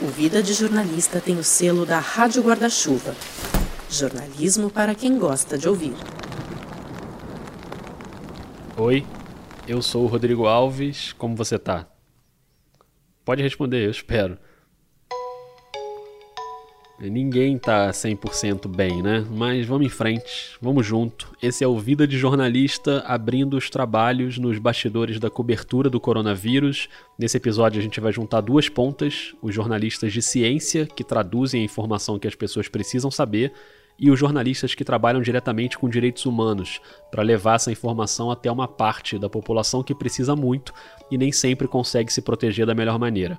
[0.00, 3.16] O Vida de Jornalista tem o selo da Rádio Guarda-Chuva.
[3.90, 5.92] Jornalismo para quem gosta de ouvir.
[8.76, 9.04] Oi,
[9.66, 11.12] eu sou o Rodrigo Alves.
[11.14, 11.88] Como você tá?
[13.24, 14.38] Pode responder, eu espero.
[17.00, 19.24] Ninguém tá 100% bem, né?
[19.30, 21.30] Mas vamos em frente, vamos junto.
[21.40, 26.88] Esse é o Vida de Jornalista abrindo os trabalhos nos bastidores da cobertura do coronavírus.
[27.16, 31.64] Nesse episódio a gente vai juntar duas pontas: os jornalistas de ciência, que traduzem a
[31.64, 33.52] informação que as pessoas precisam saber,
[33.96, 36.80] e os jornalistas que trabalham diretamente com direitos humanos,
[37.12, 40.72] para levar essa informação até uma parte da população que precisa muito
[41.12, 43.38] e nem sempre consegue se proteger da melhor maneira.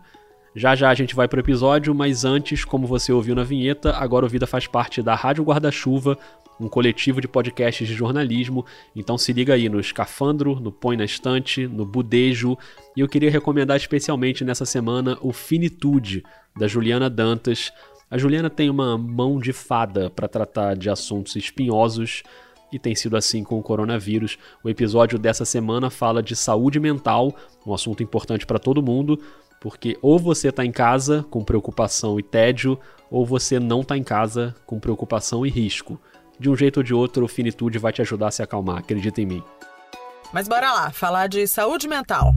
[0.56, 4.26] Já já a gente vai pro episódio, mas antes, como você ouviu na vinheta, agora
[4.26, 6.18] o Vida faz parte da Rádio Guarda-Chuva,
[6.60, 8.66] um coletivo de podcasts de jornalismo.
[8.96, 12.58] Então se liga aí no Escafandro, no Põe na Estante, no Budejo.
[12.96, 16.24] E eu queria recomendar especialmente nessa semana o Finitude,
[16.58, 17.72] da Juliana Dantas.
[18.12, 22.24] A Juliana tem uma mão de fada para tratar de assuntos espinhosos
[22.72, 24.38] e tem sido assim com o coronavírus.
[24.64, 29.20] O episódio dessa semana fala de saúde mental, um assunto importante para todo mundo,
[29.60, 32.80] porque ou você está em casa com preocupação e tédio,
[33.10, 36.00] ou você não está em casa com preocupação e risco.
[36.40, 39.26] De um jeito ou de outro, Finitude vai te ajudar a se acalmar, acredita em
[39.26, 39.44] mim.
[40.32, 42.34] Mas bora lá, falar de saúde mental.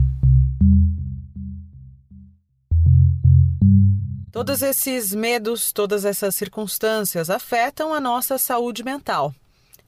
[4.31, 9.33] Todos esses medos, todas essas circunstâncias afetam a nossa saúde mental.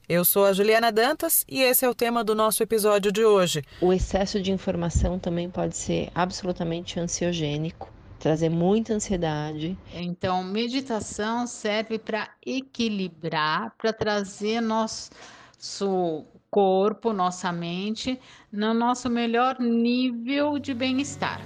[0.08, 3.64] Eu sou a Juliana Dantas e esse é o tema do nosso episódio de hoje.
[3.80, 9.76] O excesso de informação também pode ser absolutamente ansiogênico, trazer muita ansiedade.
[9.92, 15.10] Então, meditação serve para equilibrar, para trazer nosso
[16.48, 18.20] corpo, nossa mente
[18.52, 21.40] no nosso melhor nível de bem-estar.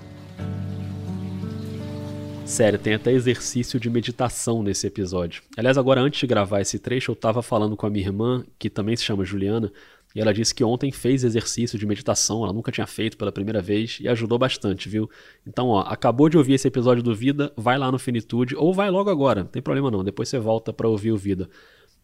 [2.51, 5.41] Sério, tem até exercício de meditação nesse episódio.
[5.57, 8.69] Aliás, agora antes de gravar esse trecho, eu tava falando com a minha irmã, que
[8.69, 9.73] também se chama Juliana,
[10.17, 13.63] e ela disse que ontem fez exercício de meditação, ela nunca tinha feito pela primeira
[13.63, 15.09] vez e ajudou bastante, viu?
[15.47, 18.91] Então, ó, acabou de ouvir esse episódio do Vida, vai lá no Finitude ou vai
[18.91, 21.49] logo agora, não tem problema não, depois você volta para ouvir o Vida.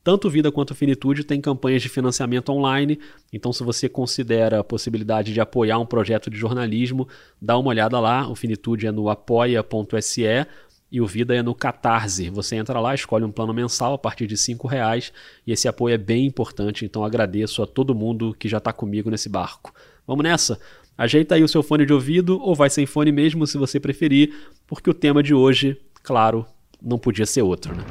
[0.06, 2.96] Tanto Vida quanto Finitude tem campanhas de financiamento online,
[3.32, 7.08] então se você considera a possibilidade de apoiar um projeto de jornalismo,
[7.42, 10.46] dá uma olhada lá, o Finitude é no apoia.se
[10.92, 12.30] e o Vida é no Catarse.
[12.30, 15.12] Você entra lá, escolhe um plano mensal a partir de R$ reais
[15.44, 19.10] e esse apoio é bem importante, então agradeço a todo mundo que já está comigo
[19.10, 19.74] nesse barco.
[20.06, 20.60] Vamos nessa?
[20.96, 24.32] Ajeita aí o seu fone de ouvido ou vai sem fone mesmo se você preferir,
[24.68, 26.46] porque o tema de hoje, claro,
[26.80, 27.82] não podia ser outro, né?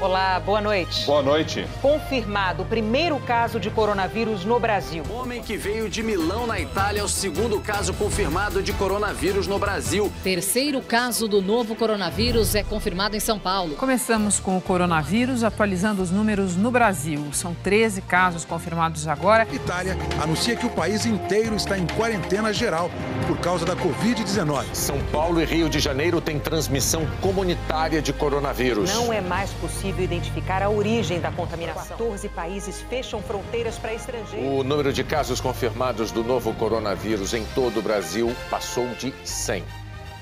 [0.00, 1.04] Olá, boa noite.
[1.04, 1.68] Boa noite.
[1.82, 5.04] Confirmado o primeiro caso de coronavírus no Brasil.
[5.10, 9.58] Homem que veio de Milão, na Itália, é o segundo caso confirmado de coronavírus no
[9.58, 10.10] Brasil.
[10.24, 13.76] Terceiro caso do novo coronavírus é confirmado em São Paulo.
[13.76, 17.28] Começamos com o coronavírus, atualizando os números no Brasil.
[17.34, 19.46] São 13 casos confirmados agora.
[19.52, 22.90] Itália anuncia que o país inteiro está em quarentena geral
[23.26, 24.64] por causa da Covid-19.
[24.72, 28.90] São Paulo e Rio de Janeiro têm transmissão comunitária de coronavírus.
[28.94, 31.96] Não é mais possível possível identificar a origem da contaminação.
[31.96, 34.60] 14 países fecham fronteiras para estrangeiros.
[34.60, 39.64] O número de casos confirmados do novo coronavírus em todo o Brasil passou de 100.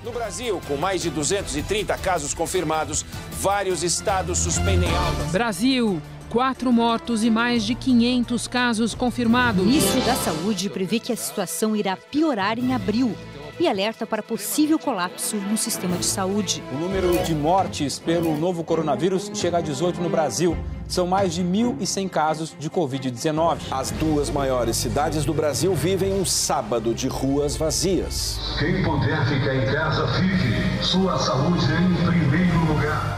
[0.05, 5.33] No Brasil, com mais de 230 casos confirmados, vários estados suspendem aulas.
[5.33, 6.01] Brasil.
[6.31, 9.63] Quatro mortos e mais de 500 casos confirmados.
[9.63, 13.17] O ministro da Saúde prevê que a situação irá piorar em abril
[13.61, 16.63] e alerta para possível colapso no sistema de saúde.
[16.73, 20.57] O número de mortes pelo novo coronavírus chega a 18 no Brasil.
[20.87, 23.59] São mais de 1.100 casos de Covid-19.
[23.71, 28.39] As duas maiores cidades do Brasil vivem um sábado de ruas vazias.
[28.59, 30.85] Quem puder ficar em casa, fique.
[30.85, 33.18] Sua saúde em primeiro lugar.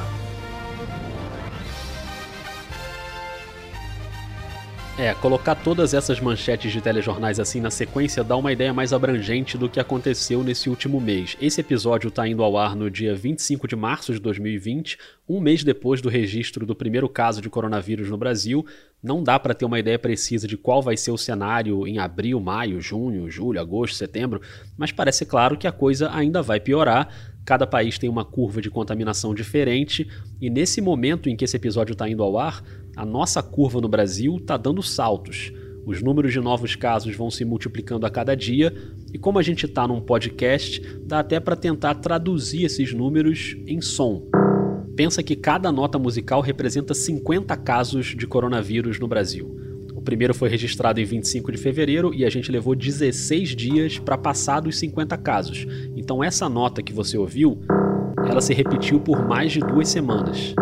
[5.00, 9.56] É, colocar todas essas manchetes de telejornais assim na sequência dá uma ideia mais abrangente
[9.56, 11.38] do que aconteceu nesse último mês.
[11.40, 15.64] Esse episódio está indo ao ar no dia 25 de março de 2020, um mês
[15.64, 18.66] depois do registro do primeiro caso de coronavírus no Brasil.
[19.02, 22.38] Não dá para ter uma ideia precisa de qual vai ser o cenário em abril,
[22.38, 24.42] maio, junho, julho, agosto, setembro,
[24.76, 27.08] mas parece claro que a coisa ainda vai piorar.
[27.50, 30.06] Cada país tem uma curva de contaminação diferente,
[30.40, 32.62] e nesse momento em que esse episódio está indo ao ar,
[32.94, 35.52] a nossa curva no Brasil está dando saltos.
[35.84, 38.72] Os números de novos casos vão se multiplicando a cada dia,
[39.12, 43.80] e como a gente está num podcast, dá até para tentar traduzir esses números em
[43.80, 44.28] som.
[44.94, 49.69] Pensa que cada nota musical representa 50 casos de coronavírus no Brasil.
[50.00, 54.16] O primeiro foi registrado em 25 de fevereiro e a gente levou 16 dias para
[54.16, 55.66] passar dos 50 casos.
[55.94, 57.60] Então essa nota que você ouviu
[58.26, 60.54] ela se repetiu por mais de duas semanas.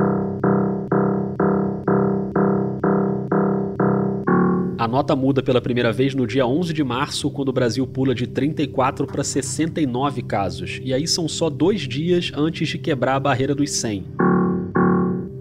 [4.76, 8.16] A nota muda pela primeira vez no dia 11 de março, quando o Brasil pula
[8.16, 10.80] de 34 para 69 casos.
[10.82, 14.04] E aí são só dois dias antes de quebrar a barreira dos 100.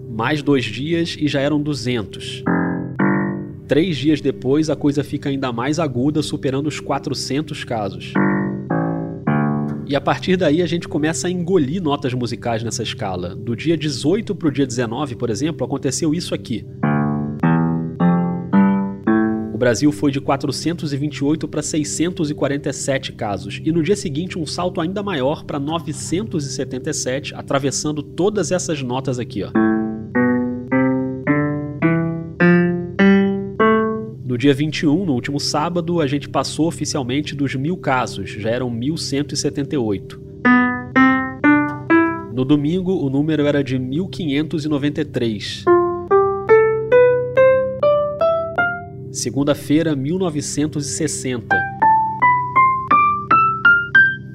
[0.08, 2.44] Mais dois dias e já eram 200.
[3.68, 8.14] Três dias depois, a coisa fica ainda mais aguda, superando os 400 casos.
[9.86, 13.36] E a partir daí a gente começa a engolir notas musicais nessa escala.
[13.36, 16.64] Do dia 18 para o dia 19, por exemplo, aconteceu isso aqui.
[19.52, 25.02] O Brasil foi de 428 para 647 casos, e no dia seguinte um salto ainda
[25.02, 29.42] maior para 977, atravessando todas essas notas aqui.
[29.42, 29.67] Ó.
[34.38, 38.70] No dia 21, no último sábado, a gente passou oficialmente dos mil casos, já eram
[38.70, 40.16] 1.178.
[42.32, 45.64] No domingo, o número era de 1.593.
[49.10, 51.56] segunda-feira, 1960.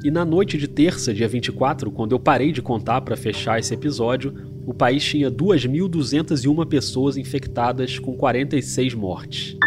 [0.04, 3.74] E na noite de terça, dia 24, quando eu parei de contar para fechar esse
[3.74, 4.34] episódio,
[4.68, 9.58] o país tinha 2.201 pessoas infectadas com 46 mortes.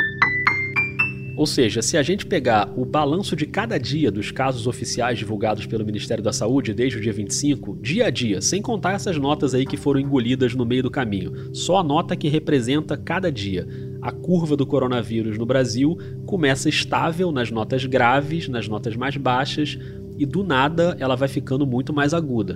[1.37, 5.67] Ou seja, se a gente pegar o balanço de cada dia dos casos oficiais divulgados
[5.67, 9.55] pelo Ministério da Saúde desde o dia 25, dia a dia, sem contar essas notas
[9.55, 13.69] aí que foram engolidas no meio do caminho, só a nota que representa cada dia,
[14.00, 19.79] a curva do coronavírus no Brasil começa estável nas notas graves, nas notas mais baixas,
[20.19, 22.55] e do nada ela vai ficando muito mais aguda.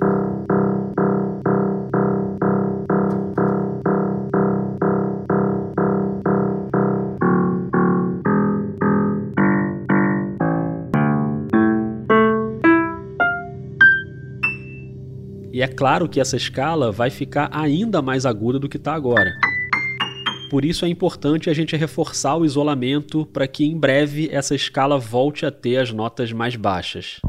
[15.60, 19.30] E é claro que essa escala vai ficar ainda mais aguda do que está agora.
[20.48, 24.96] Por isso é importante a gente reforçar o isolamento para que em breve essa escala
[24.96, 27.20] volte a ter as notas mais baixas.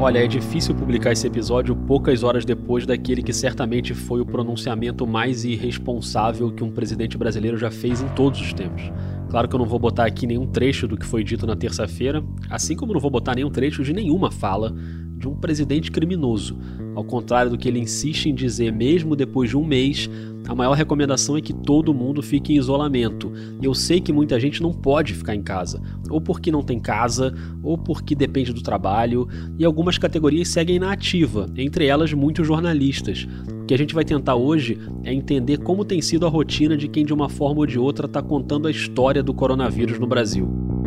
[0.00, 5.06] Olha, é difícil publicar esse episódio poucas horas depois daquele que certamente foi o pronunciamento
[5.06, 8.90] mais irresponsável que um presidente brasileiro já fez em todos os tempos.
[9.30, 12.22] Claro que eu não vou botar aqui nenhum trecho do que foi dito na terça-feira,
[12.50, 14.74] assim como não vou botar nenhum trecho de nenhuma fala
[15.16, 16.58] de um presidente criminoso.
[16.96, 20.10] Ao contrário do que ele insiste em dizer, mesmo depois de um mês,
[20.48, 23.32] a maior recomendação é que todo mundo fique em isolamento.
[23.62, 27.34] Eu sei que muita gente não pode ficar em casa, ou porque não tem casa,
[27.62, 29.28] ou porque depende do trabalho,
[29.58, 33.28] e algumas categorias seguem na ativa, entre elas muitos jornalistas.
[33.62, 36.88] O que a gente vai tentar hoje é entender como tem sido a rotina de
[36.88, 40.79] quem de uma forma ou de outra está contando a história do coronavírus no Brasil.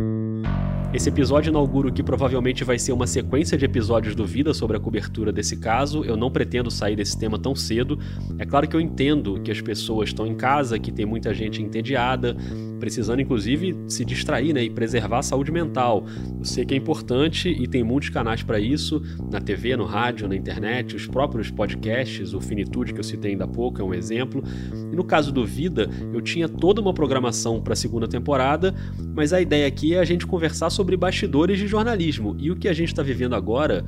[0.94, 4.76] Esse episódio inaugura o que provavelmente vai ser uma sequência de episódios do Vida sobre
[4.76, 6.04] a cobertura desse caso.
[6.04, 7.98] Eu não pretendo sair desse tema tão cedo.
[8.38, 11.60] É claro que eu entendo que as pessoas estão em casa, que tem muita gente
[11.60, 12.36] entediada,
[12.84, 16.04] precisando inclusive se distrair né, e preservar a saúde mental.
[16.38, 19.00] Eu sei que é importante e tem muitos canais para isso,
[19.32, 23.44] na TV, no rádio, na internet, os próprios podcasts, o Finitude que eu citei ainda
[23.44, 24.44] há pouco é um exemplo.
[24.92, 28.74] E no caso do Vida, eu tinha toda uma programação para a segunda temporada,
[29.14, 32.36] mas a ideia aqui é a gente conversar sobre bastidores de jornalismo.
[32.38, 33.82] E o que a gente está vivendo agora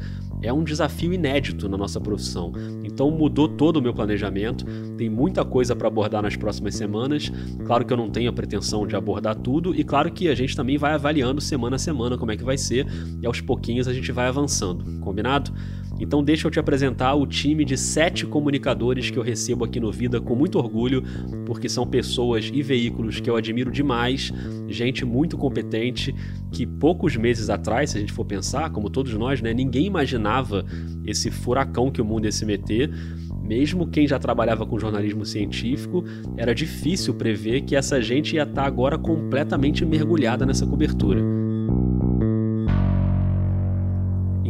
[0.47, 2.53] é um desafio inédito na nossa profissão.
[2.85, 4.65] Então mudou todo o meu planejamento,
[4.97, 7.31] tem muita coisa para abordar nas próximas semanas.
[7.65, 10.57] Claro que eu não tenho a pretensão de abordar tudo e claro que a gente
[10.57, 12.87] também vai avaliando semana a semana como é que vai ser
[13.21, 15.01] e aos pouquinhos a gente vai avançando.
[15.01, 15.53] Combinado?
[15.99, 19.91] Então deixa eu te apresentar o time de sete comunicadores que eu recebo aqui no
[19.91, 21.03] Vida com muito orgulho,
[21.47, 24.33] porque são pessoas e veículos que eu admiro demais,
[24.69, 26.15] gente muito competente,
[26.53, 30.65] que poucos meses atrás, se a gente for pensar, como todos nós, né, ninguém imaginava
[31.05, 32.91] esse furacão que o mundo ia se meter.
[33.43, 36.05] Mesmo quem já trabalhava com jornalismo científico,
[36.37, 41.46] era difícil prever que essa gente ia estar agora completamente mergulhada nessa cobertura.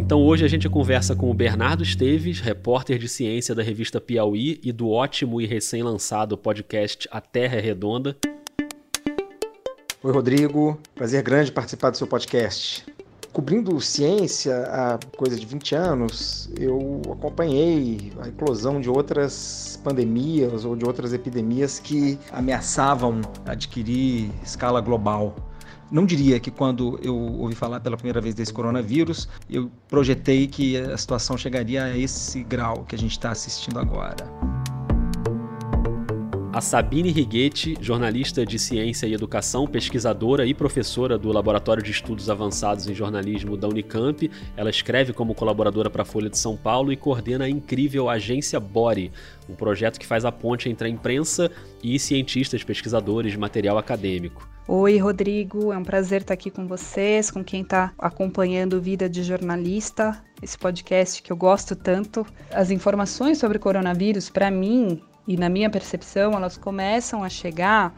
[0.07, 4.61] Então hoje a gente conversa com o Bernardo Esteves, repórter de ciência da revista Piauí
[4.63, 8.17] e do ótimo e recém-lançado podcast A Terra é Redonda.
[10.05, 10.79] Oi, Rodrigo.
[10.95, 12.87] Prazer grande participar do seu podcast.
[13.33, 20.77] Cobrindo ciência há coisa de 20 anos, eu acompanhei a eclosão de outras pandemias ou
[20.77, 25.35] de outras epidemias que ameaçavam adquirir escala global.
[25.91, 30.77] Não diria que quando eu ouvi falar pela primeira vez desse coronavírus, eu projetei que
[30.77, 34.27] a situação chegaria a esse grau que a gente está assistindo agora.
[36.57, 42.31] A Sabine Righetti, jornalista de ciência e educação, pesquisadora e professora do Laboratório de Estudos
[42.31, 46.91] Avançados em Jornalismo da Unicamp, ela escreve como colaboradora para a Folha de São Paulo
[46.91, 49.13] e coordena a incrível agência Bore,
[49.47, 51.51] um projeto que faz a ponte entre a imprensa
[51.85, 54.49] e cientistas pesquisadores de material acadêmico.
[54.67, 59.23] Oi, Rodrigo, é um prazer estar aqui com vocês, com quem está acompanhando Vida de
[59.23, 62.25] Jornalista, esse podcast que eu gosto tanto.
[62.51, 67.95] As informações sobre coronavírus, para mim e na minha percepção, elas começam a chegar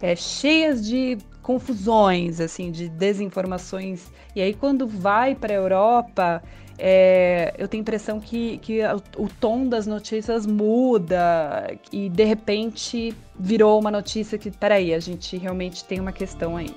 [0.00, 4.06] é, cheias de confusões, assim, de desinformações.
[4.34, 6.42] E aí, quando vai para a Europa,
[6.78, 12.24] é, eu tenho a impressão que, que o, o tom das notícias muda e de
[12.24, 16.74] repente virou uma notícia que, peraí, a gente realmente tem uma questão aí.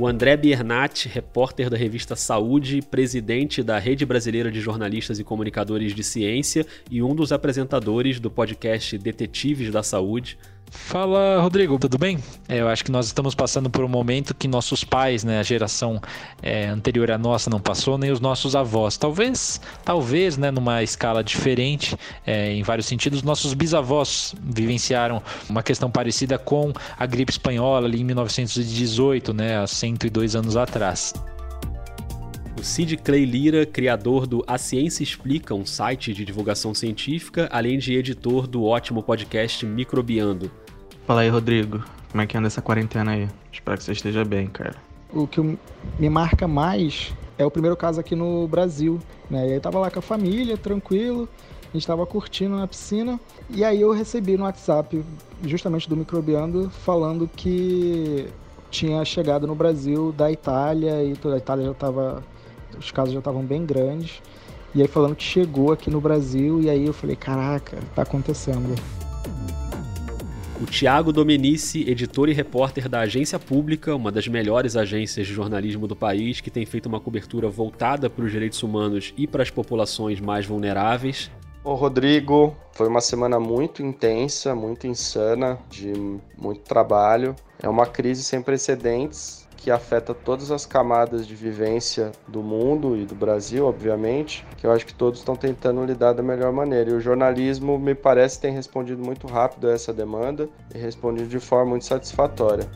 [0.00, 5.92] O André Biernat, repórter da revista Saúde, presidente da Rede Brasileira de Jornalistas e Comunicadores
[5.92, 10.38] de Ciência e um dos apresentadores do podcast Detetives da Saúde,
[10.70, 12.18] Fala, Rodrigo, tudo bem?
[12.48, 15.42] É, eu acho que nós estamos passando por um momento que nossos pais, né, a
[15.42, 16.00] geração
[16.42, 18.96] é, anterior à nossa não passou, nem os nossos avós.
[18.96, 21.96] Talvez, talvez, né, numa escala diferente,
[22.26, 28.00] é, em vários sentidos, nossos bisavós vivenciaram uma questão parecida com a gripe espanhola ali
[28.00, 31.14] em 1918, né, há 102 anos atrás.
[32.58, 37.78] O Sid Clay Lira, criador do A Ciência Explica, um site de divulgação científica, além
[37.78, 40.50] de editor do ótimo podcast Microbiando.
[41.06, 41.84] Fala aí, Rodrigo.
[42.10, 43.28] Como é que anda essa quarentena aí?
[43.52, 44.74] Espero que você esteja bem, cara.
[45.12, 48.98] O que me marca mais é o primeiro caso aqui no Brasil,
[49.30, 49.50] né?
[49.50, 51.28] E aí tava lá com a família, tranquilo,
[51.72, 55.00] a gente tava curtindo na piscina, e aí eu recebi no WhatsApp,
[55.44, 58.26] justamente do Microbiando, falando que
[58.68, 62.24] tinha chegado no Brasil da Itália e toda a Itália já estava
[62.78, 64.22] os casos já estavam bem grandes.
[64.74, 68.74] E aí falando que chegou aqui no Brasil, e aí eu falei, caraca, tá acontecendo.
[70.60, 75.86] O Tiago Domenici, editor e repórter da Agência Pública, uma das melhores agências de jornalismo
[75.86, 79.50] do país, que tem feito uma cobertura voltada para os direitos humanos e para as
[79.50, 81.30] populações mais vulneráveis.
[81.62, 85.92] Ô Rodrigo, foi uma semana muito intensa, muito insana, de
[86.36, 87.36] muito trabalho.
[87.62, 93.04] É uma crise sem precedentes que afeta todas as camadas de vivência do mundo e
[93.04, 96.90] do Brasil, obviamente, que eu acho que todos estão tentando lidar da melhor maneira.
[96.90, 101.40] E o jornalismo, me parece, tem respondido muito rápido a essa demanda e respondido de
[101.40, 102.66] forma muito satisfatória.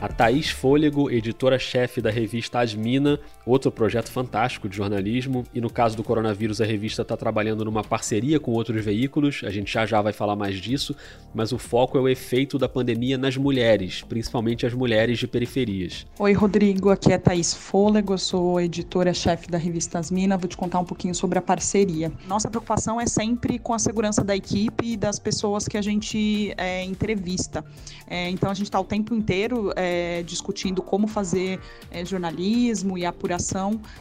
[0.00, 5.96] A Thaís Fôlego, editora-chefe da revista Asmina, outro projeto fantástico de jornalismo, e no caso
[5.96, 10.00] do coronavírus a revista está trabalhando numa parceria com outros veículos, a gente já já
[10.00, 10.94] vai falar mais disso,
[11.34, 16.06] mas o foco é o efeito da pandemia nas mulheres, principalmente as mulheres de periferias.
[16.18, 20.78] Oi Rodrigo, aqui é Thaís Fôlego, eu sou editora-chefe da revista Asmina, vou te contar
[20.78, 22.12] um pouquinho sobre a parceria.
[22.28, 26.54] Nossa preocupação é sempre com a segurança da equipe e das pessoas que a gente
[26.56, 27.64] é, entrevista.
[28.06, 33.04] É, então a gente está o tempo inteiro é, discutindo como fazer é, jornalismo e
[33.04, 33.39] apuração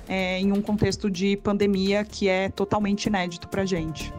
[0.08, 4.14] é, em um contexto de pandemia que é totalmente inédito para a gente.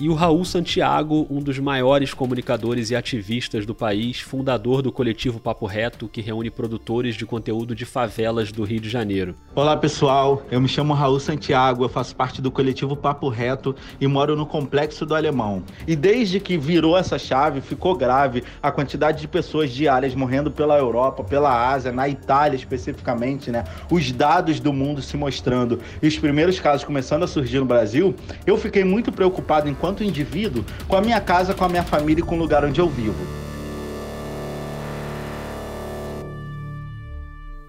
[0.00, 5.38] E o Raul Santiago, um dos maiores comunicadores e ativistas do país, fundador do coletivo
[5.38, 9.36] Papo Reto, que reúne produtores de conteúdo de favelas do Rio de Janeiro.
[9.54, 14.08] Olá pessoal, eu me chamo Raul Santiago, eu faço parte do coletivo Papo Reto e
[14.08, 15.62] moro no Complexo do Alemão.
[15.86, 20.76] E desde que virou essa chave, ficou grave a quantidade de pessoas diárias morrendo pela
[20.76, 23.62] Europa, pela Ásia, na Itália especificamente, né?
[23.88, 28.12] Os dados do mundo se mostrando e os primeiros casos começando a surgir no Brasil,
[28.44, 32.22] eu fiquei muito preocupado em enquanto indivíduo, com a minha casa, com a minha família
[32.22, 33.22] e com o lugar onde eu vivo.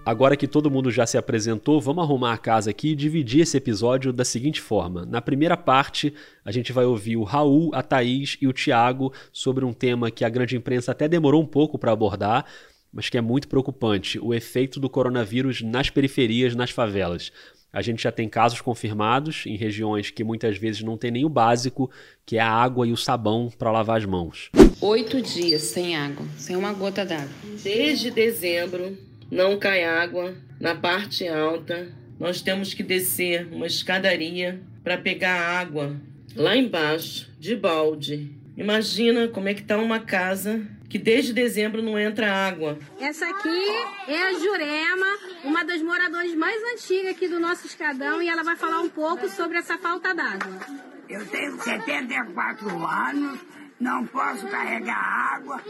[0.02, 3.58] Agora que todo mundo já se apresentou, vamos arrumar a casa aqui e dividir esse
[3.58, 5.04] episódio da seguinte forma.
[5.04, 9.64] Na primeira parte, a gente vai ouvir o Raul, a Thaís e o Tiago sobre
[9.64, 12.46] um tema que a grande imprensa até demorou um pouco para abordar,
[12.90, 17.30] mas que é muito preocupante: o efeito do coronavírus nas periferias, nas favelas.
[17.72, 21.28] A gente já tem casos confirmados em regiões que muitas vezes não tem nem o
[21.28, 21.90] básico,
[22.24, 24.50] que é a água e o sabão para lavar as mãos.
[24.80, 27.28] Oito dias sem água, sem uma gota d'água.
[27.62, 28.96] Desde dezembro
[29.30, 31.88] não cai água na parte alta.
[32.18, 36.00] Nós temos que descer uma escadaria para pegar água
[36.34, 38.30] lá embaixo, de balde.
[38.56, 42.78] Imagina como é que está uma casa que desde dezembro não entra água.
[43.00, 43.64] Essa aqui
[44.08, 48.56] é a Jurema, uma das moradoras mais antigas aqui do nosso escadão, e ela vai
[48.56, 50.60] falar um pouco sobre essa falta d'água.
[51.08, 53.40] Eu tenho 74 anos,
[53.78, 55.62] não posso carregar água,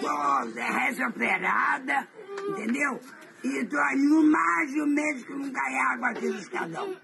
[0.00, 2.08] sou recém-operada,
[2.48, 3.00] entendeu?
[3.44, 6.96] E tô há mais de um mês que não cai água aqui no escadão.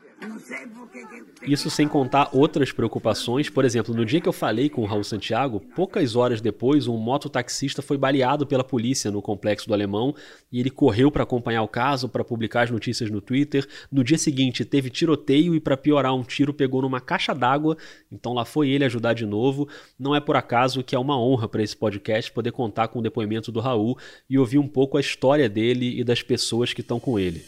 [1.43, 3.49] Isso sem contar outras preocupações.
[3.49, 6.97] Por exemplo, no dia que eu falei com o Raul Santiago, poucas horas depois, um
[6.99, 10.15] mototaxista foi baleado pela polícia no complexo do Alemão
[10.53, 13.67] e ele correu para acompanhar o caso, para publicar as notícias no Twitter.
[13.91, 17.77] No dia seguinte, teve tiroteio e, para piorar, um tiro pegou numa caixa d'água.
[18.13, 19.69] Então lá foi ele ajudar de novo.
[19.99, 23.03] Não é por acaso que é uma honra para esse podcast poder contar com o
[23.03, 23.97] depoimento do Raul
[24.29, 27.43] e ouvir um pouco a história dele e das pessoas que estão com ele.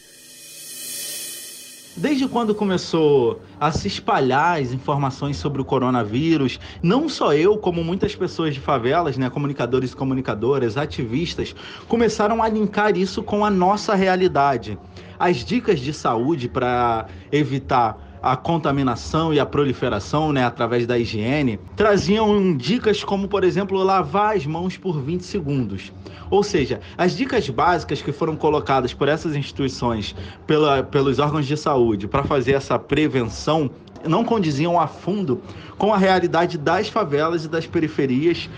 [1.94, 7.84] Desde quando começou a se espalhar as informações sobre o coronavírus, não só eu, como
[7.84, 11.54] muitas pessoas de favelas, né, comunicadores e comunicadoras, ativistas,
[11.86, 14.78] começaram a linkar isso com a nossa realidade.
[15.18, 21.58] As dicas de saúde para evitar a contaminação e a proliferação, né, através da higiene,
[21.74, 25.92] traziam dicas como, por exemplo, lavar as mãos por 20 segundos.
[26.30, 30.14] Ou seja, as dicas básicas que foram colocadas por essas instituições,
[30.46, 33.68] pela, pelos órgãos de saúde, para fazer essa prevenção,
[34.06, 35.42] não condiziam a fundo
[35.76, 38.48] com a realidade das favelas e das periferias,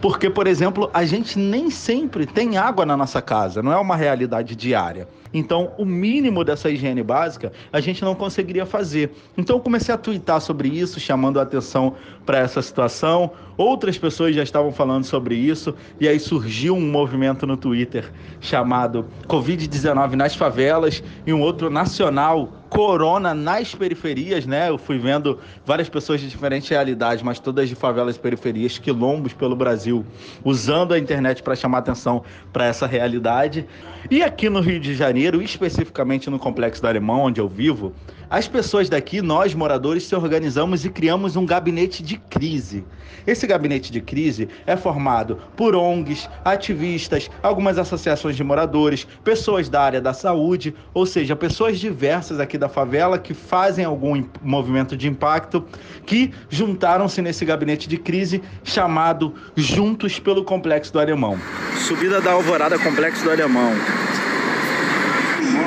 [0.00, 3.96] porque, por exemplo, a gente nem sempre tem água na nossa casa, não é uma
[3.96, 5.06] realidade diária.
[5.32, 9.12] Então, o mínimo dessa higiene básica a gente não conseguiria fazer.
[9.36, 11.94] Então, eu comecei a twittar sobre isso, chamando a atenção
[12.26, 13.30] para essa situação.
[13.56, 18.10] Outras pessoas já estavam falando sobre isso, e aí surgiu um movimento no Twitter
[18.40, 24.68] chamado Covid-19 nas favelas e um outro nacional corona nas periferias, né?
[24.70, 29.56] Eu fui vendo várias pessoas de diferentes realidades, mas todas de favelas periferias, quilombos pelo
[29.56, 30.06] Brasil,
[30.44, 32.22] usando a internet para chamar atenção
[32.52, 33.66] para essa realidade.
[34.08, 37.92] E aqui no Rio de Janeiro, especificamente no Complexo do Alemão, onde eu vivo,
[38.30, 42.84] as pessoas daqui, nós moradores, se organizamos e criamos um gabinete de crise.
[43.26, 49.82] Esse gabinete de crise é formado por ONGs, ativistas, algumas associações de moradores, pessoas da
[49.82, 55.08] área da saúde, ou seja, pessoas diversas aqui da favela que fazem algum movimento de
[55.08, 55.64] impacto,
[56.06, 61.36] que juntaram-se nesse gabinete de crise chamado Juntos pelo Complexo do Alemão.
[61.78, 63.72] Subida da Alvorada Complexo do Alemão.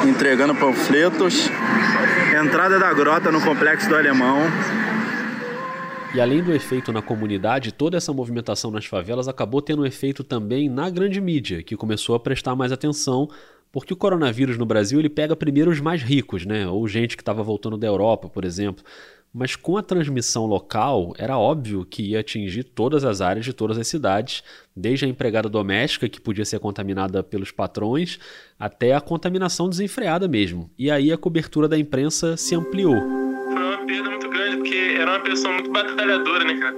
[0.07, 1.49] Entregando panfletos.
[2.41, 4.39] Entrada da grota no Complexo do Alemão.
[6.15, 10.23] E além do efeito na comunidade, toda essa movimentação nas favelas acabou tendo um efeito
[10.23, 13.27] também na grande mídia, que começou a prestar mais atenção,
[13.73, 16.67] porque o coronavírus no Brasil ele pega primeiro os mais ricos, né?
[16.67, 18.85] Ou gente que estava voltando da Europa, por exemplo.
[19.33, 23.79] Mas com a transmissão local, era óbvio que ia atingir todas as áreas de todas
[23.79, 24.43] as cidades,
[24.75, 28.19] desde a empregada doméstica, que podia ser contaminada pelos patrões,
[28.59, 30.69] até a contaminação desenfreada mesmo.
[30.77, 32.93] E aí a cobertura da imprensa se ampliou.
[32.93, 36.75] Foi uma perda muito grande, porque era uma pessoa muito batalhadora, né, cara?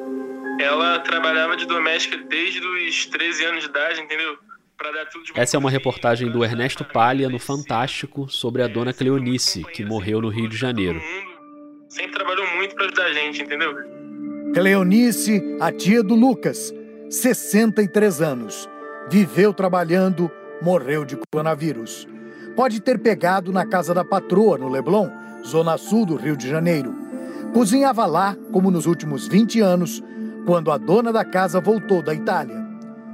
[0.61, 4.37] Ela trabalhava de doméstica desde os 13 anos de idade, entendeu?
[5.35, 10.21] Essa é uma reportagem do Ernesto Palha no Fantástico sobre a dona Cleonice, que morreu
[10.21, 11.01] no Rio de Janeiro.
[11.87, 13.73] Sempre trabalhou muito para ajudar a gente, entendeu?
[14.53, 16.73] Cleonice, a tia do Lucas,
[17.09, 18.69] 63 anos.
[19.09, 20.29] Viveu trabalhando,
[20.61, 22.07] morreu de coronavírus.
[22.55, 25.09] Pode ter pegado na casa da patroa, no Leblon,
[25.45, 26.93] zona sul do Rio de Janeiro.
[27.53, 30.03] Cozinhava lá, como nos últimos 20 anos,
[30.45, 32.64] quando a dona da casa voltou da Itália.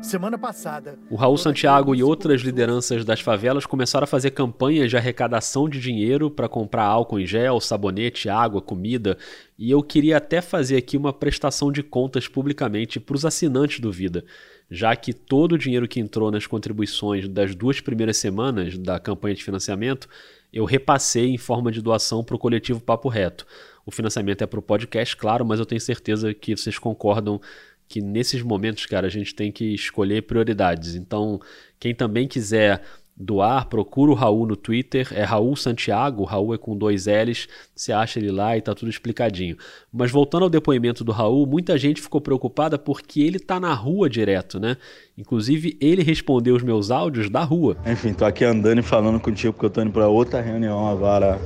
[0.01, 0.97] Semana passada.
[1.11, 5.79] O Raul Santiago e outras lideranças das favelas começaram a fazer campanhas de arrecadação de
[5.79, 9.15] dinheiro para comprar álcool em gel, sabonete, água, comida.
[9.59, 13.91] E eu queria até fazer aqui uma prestação de contas publicamente para os assinantes do
[13.91, 14.25] Vida,
[14.69, 19.35] já que todo o dinheiro que entrou nas contribuições das duas primeiras semanas da campanha
[19.35, 20.09] de financiamento
[20.51, 23.45] eu repassei em forma de doação para o coletivo Papo Reto.
[23.85, 27.39] O financiamento é para o podcast, claro, mas eu tenho certeza que vocês concordam
[27.91, 30.95] que nesses momentos, cara, a gente tem que escolher prioridades.
[30.95, 31.41] Então,
[31.77, 32.81] quem também quiser
[33.17, 37.91] doar, procura o Raul no Twitter, é Raul Santiago, Raul é com dois L's, você
[37.91, 39.57] acha ele lá e tá tudo explicadinho.
[39.91, 44.09] Mas voltando ao depoimento do Raul, muita gente ficou preocupada porque ele tá na rua
[44.09, 44.77] direto, né?
[45.17, 47.75] Inclusive, ele respondeu os meus áudios da rua.
[47.85, 51.39] Enfim, tô aqui andando e falando contigo porque eu tô indo para outra reunião agora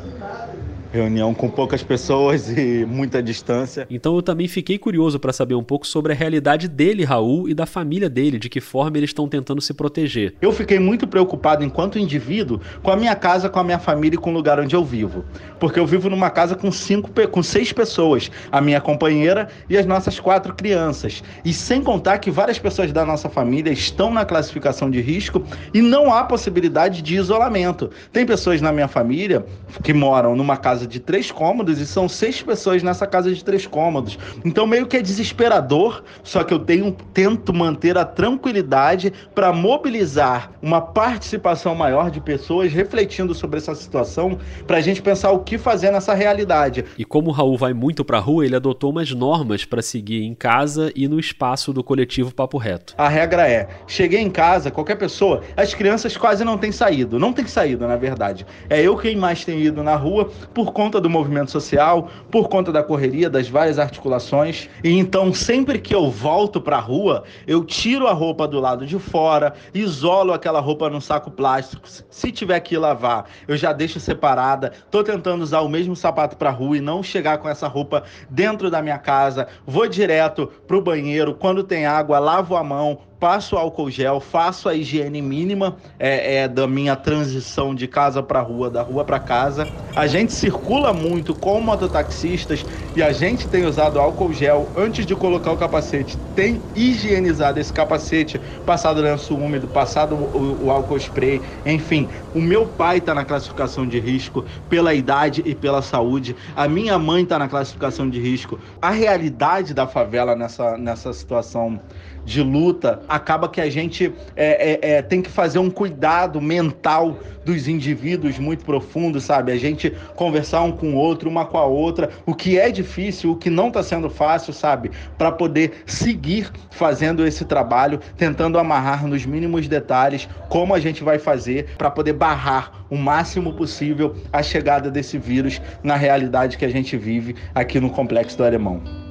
[0.91, 3.85] reunião com poucas pessoas e muita distância.
[3.89, 7.53] Então eu também fiquei curioso para saber um pouco sobre a realidade dele, Raul, e
[7.53, 10.35] da família dele, de que forma eles estão tentando se proteger.
[10.41, 14.19] Eu fiquei muito preocupado enquanto indivíduo com a minha casa, com a minha família e
[14.19, 15.25] com o lugar onde eu vivo.
[15.59, 19.85] Porque eu vivo numa casa com cinco, com seis pessoas, a minha companheira e as
[19.85, 21.23] nossas quatro crianças.
[21.43, 25.43] E sem contar que várias pessoas da nossa família estão na classificação de risco
[25.73, 27.89] e não há possibilidade de isolamento.
[28.11, 29.45] Tem pessoas na minha família
[29.83, 33.43] que moram numa casa casa de três cômodos e são seis pessoas nessa casa de
[33.43, 34.19] três cômodos.
[34.43, 40.51] Então meio que é desesperador, só que eu tenho tento manter a tranquilidade para mobilizar
[40.61, 45.57] uma participação maior de pessoas refletindo sobre essa situação, para a gente pensar o que
[45.57, 46.83] fazer nessa realidade.
[46.97, 50.23] E como o Raul vai muito para a rua, ele adotou umas normas para seguir
[50.23, 52.95] em casa e no espaço do coletivo Papo Reto.
[52.97, 57.31] A regra é: cheguei em casa, qualquer pessoa, as crianças quase não têm saído, não
[57.31, 58.45] tem saído, na verdade.
[58.69, 62.71] É eu quem mais tem ido na rua por conta do movimento social, por conta
[62.71, 64.69] da correria, das várias articulações.
[64.83, 68.85] E então, sempre que eu volto para a rua, eu tiro a roupa do lado
[68.85, 71.87] de fora, isolo aquela roupa num saco plástico.
[72.09, 74.71] Se tiver que lavar, eu já deixo separada.
[74.89, 78.69] Tô tentando usar o mesmo sapato para rua e não chegar com essa roupa dentro
[78.69, 79.47] da minha casa.
[79.65, 84.75] Vou direto pro banheiro, quando tem água, lavo a mão, passo álcool gel, faço a
[84.75, 89.69] higiene mínima é, é da minha transição de casa para rua, da rua para casa.
[89.95, 95.15] A gente circula muito com mototaxistas e a gente tem usado álcool gel antes de
[95.15, 96.17] colocar o capacete.
[96.35, 102.09] Tem higienizado esse capacete, passado lenço úmido, passado o, o álcool spray, enfim.
[102.33, 106.35] O meu pai está na classificação de risco pela idade e pela saúde.
[106.55, 108.59] A minha mãe está na classificação de risco.
[108.81, 111.79] A realidade da favela nessa, nessa situação
[112.25, 117.17] de luta, acaba que a gente é, é, é, tem que fazer um cuidado mental
[117.45, 119.51] dos indivíduos muito profundo, sabe?
[119.51, 123.31] A gente conversar um com o outro, uma com a outra, o que é difícil,
[123.31, 124.89] o que não está sendo fácil, sabe?
[125.17, 131.19] Para poder seguir fazendo esse trabalho, tentando amarrar nos mínimos detalhes como a gente vai
[131.19, 136.69] fazer para poder barrar o máximo possível a chegada desse vírus na realidade que a
[136.69, 139.04] gente vive aqui no Complexo do Alemão.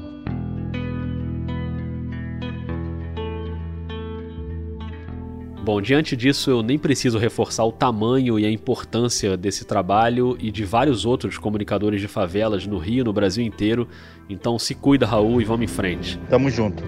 [5.65, 10.51] Bom, diante disso, eu nem preciso reforçar o tamanho e a importância desse trabalho e
[10.51, 13.89] de vários outros comunicadores de favelas no Rio, no Brasil inteiro.
[14.29, 16.21] Então se cuida, Raul, e vamos em frente.
[16.29, 16.85] Tamo junto.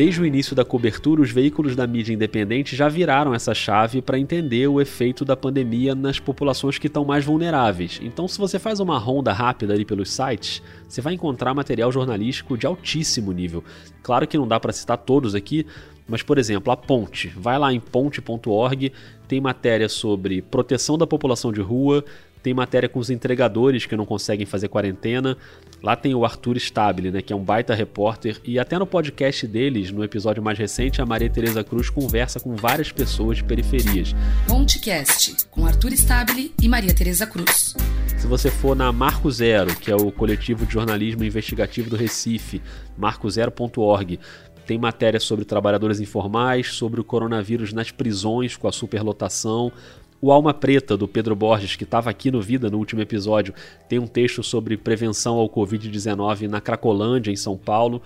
[0.00, 4.18] Desde o início da cobertura, os veículos da mídia independente já viraram essa chave para
[4.18, 8.00] entender o efeito da pandemia nas populações que estão mais vulneráveis.
[8.02, 12.56] Então, se você faz uma ronda rápida ali pelos sites, você vai encontrar material jornalístico
[12.56, 13.62] de altíssimo nível.
[14.02, 15.66] Claro que não dá para citar todos aqui,
[16.08, 17.28] mas, por exemplo, a Ponte.
[17.36, 18.90] Vai lá em ponte.org,
[19.28, 22.02] tem matéria sobre proteção da população de rua,
[22.42, 25.36] tem matéria com os entregadores que não conseguem fazer quarentena.
[25.82, 29.46] Lá tem o Arthur Stabile, né, que é um baita repórter, e até no podcast
[29.46, 34.14] deles, no episódio mais recente, a Maria Tereza Cruz conversa com várias pessoas de periferias.
[34.46, 37.74] Pontecast, com Arthur Stabile e Maria Tereza Cruz.
[38.16, 42.60] Se você for na Marco Zero, que é o coletivo de jornalismo investigativo do Recife,
[42.98, 44.20] marcozero.org,
[44.66, 49.72] tem matéria sobre trabalhadores informais, sobre o coronavírus nas prisões com a superlotação,
[50.20, 53.54] o Alma Preta, do Pedro Borges, que estava aqui no Vida no último episódio,
[53.88, 58.02] tem um texto sobre prevenção ao Covid-19 na Cracolândia, em São Paulo.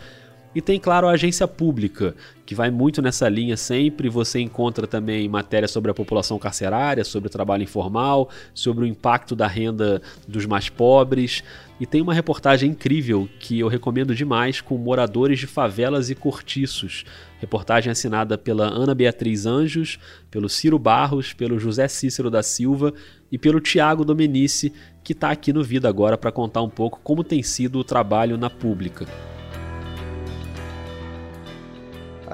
[0.55, 2.14] E tem, claro, a agência pública,
[2.47, 4.09] que vai muito nessa linha sempre.
[4.09, 9.35] Você encontra também matéria sobre a população carcerária, sobre o trabalho informal, sobre o impacto
[9.35, 11.43] da renda dos mais pobres.
[11.81, 17.05] E tem uma reportagem incrível que eu recomendo demais com moradores de favelas e cortiços.
[17.40, 19.99] Reportagem assinada pela Ana Beatriz Anjos,
[20.31, 22.95] pelo Ciro Barros, pelo José Cícero da Silva
[23.31, 27.25] e pelo Tiago Domenici, que está aqui no Vida agora para contar um pouco como
[27.25, 29.34] tem sido o trabalho na pública.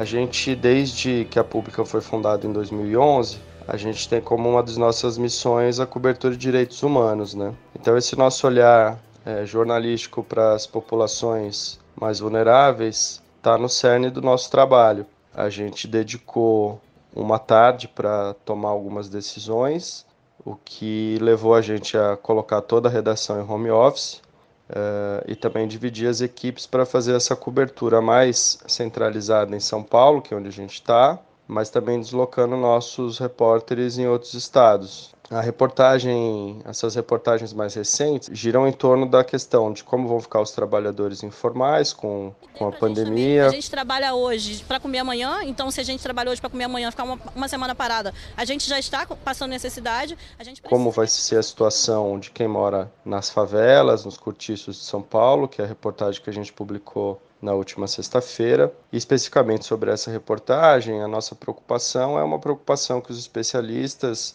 [0.00, 4.62] A gente, desde que a Pública foi fundada em 2011, a gente tem como uma
[4.62, 7.52] das nossas missões a cobertura de direitos humanos, né?
[7.78, 14.22] Então esse nosso olhar é, jornalístico para as populações mais vulneráveis está no cerne do
[14.22, 15.04] nosso trabalho.
[15.34, 16.80] A gente dedicou
[17.14, 20.06] uma tarde para tomar algumas decisões,
[20.42, 24.22] o que levou a gente a colocar toda a redação em home office
[24.70, 30.22] Uh, e também dividir as equipes para fazer essa cobertura mais centralizada em São Paulo,
[30.22, 35.12] que é onde a gente está, mas também deslocando nossos repórteres em outros estados.
[35.30, 40.40] A reportagem, essas reportagens mais recentes giram em torno da questão de como vão ficar
[40.40, 43.46] os trabalhadores informais com, com a pandemia.
[43.46, 46.64] a gente trabalha hoje para comer amanhã, então se a gente trabalha hoje para comer
[46.64, 50.18] amanhã, ficar uma, uma, semana parada, a gente já está passando necessidade.
[50.64, 55.46] Como vai ser a situação de quem mora nas favelas, nos cortiços de São Paulo,
[55.46, 58.72] que é a reportagem que a gente publicou na última sexta-feira.
[58.92, 64.34] Especificamente sobre essa reportagem, a nossa preocupação é uma preocupação que os especialistas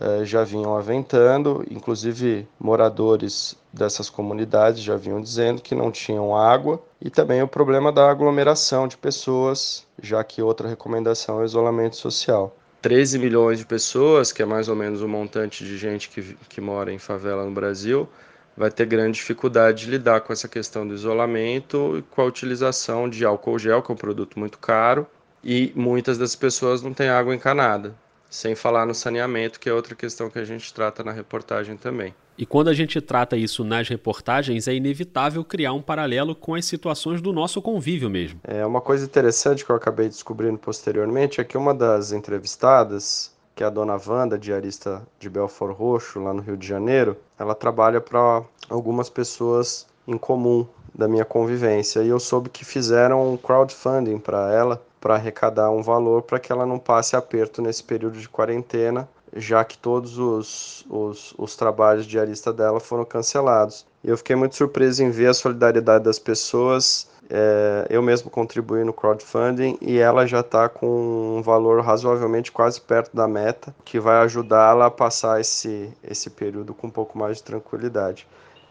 [0.00, 6.80] eh, já vinham aventando, inclusive moradores dessas comunidades já vinham dizendo que não tinham água
[7.00, 11.96] e também o problema da aglomeração de pessoas, já que outra recomendação é o isolamento
[11.96, 12.56] social.
[12.80, 16.60] 13 milhões de pessoas, que é mais ou menos o montante de gente que, que
[16.60, 18.08] mora em favela no Brasil,
[18.56, 23.08] vai ter grande dificuldade de lidar com essa questão do isolamento e com a utilização
[23.08, 25.06] de álcool gel, que é um produto muito caro,
[25.42, 27.94] e muitas das pessoas não têm água encanada,
[28.30, 32.14] sem falar no saneamento, que é outra questão que a gente trata na reportagem também.
[32.36, 36.64] E quando a gente trata isso nas reportagens, é inevitável criar um paralelo com as
[36.66, 38.40] situações do nosso convívio mesmo.
[38.44, 43.64] É uma coisa interessante que eu acabei descobrindo posteriormente é que uma das entrevistadas, que
[43.64, 48.00] é a dona Wanda, diarista de Belfort Roxo, lá no Rio de Janeiro, ela trabalha
[48.00, 50.64] para algumas pessoas em comum
[50.94, 52.04] da minha convivência.
[52.04, 56.52] E eu soube que fizeram um crowdfunding para ela, para arrecadar um valor para que
[56.52, 62.04] ela não passe aperto nesse período de quarentena já que todos os, os, os trabalhos
[62.04, 63.86] de diarista dela foram cancelados.
[64.02, 67.08] E eu fiquei muito surpreso em ver a solidariedade das pessoas.
[67.30, 72.80] É, eu mesmo contribuí no crowdfunding e ela já está com um valor razoavelmente quase
[72.80, 77.36] perto da meta, que vai ajudá-la a passar esse, esse período com um pouco mais
[77.38, 78.26] de tranquilidade.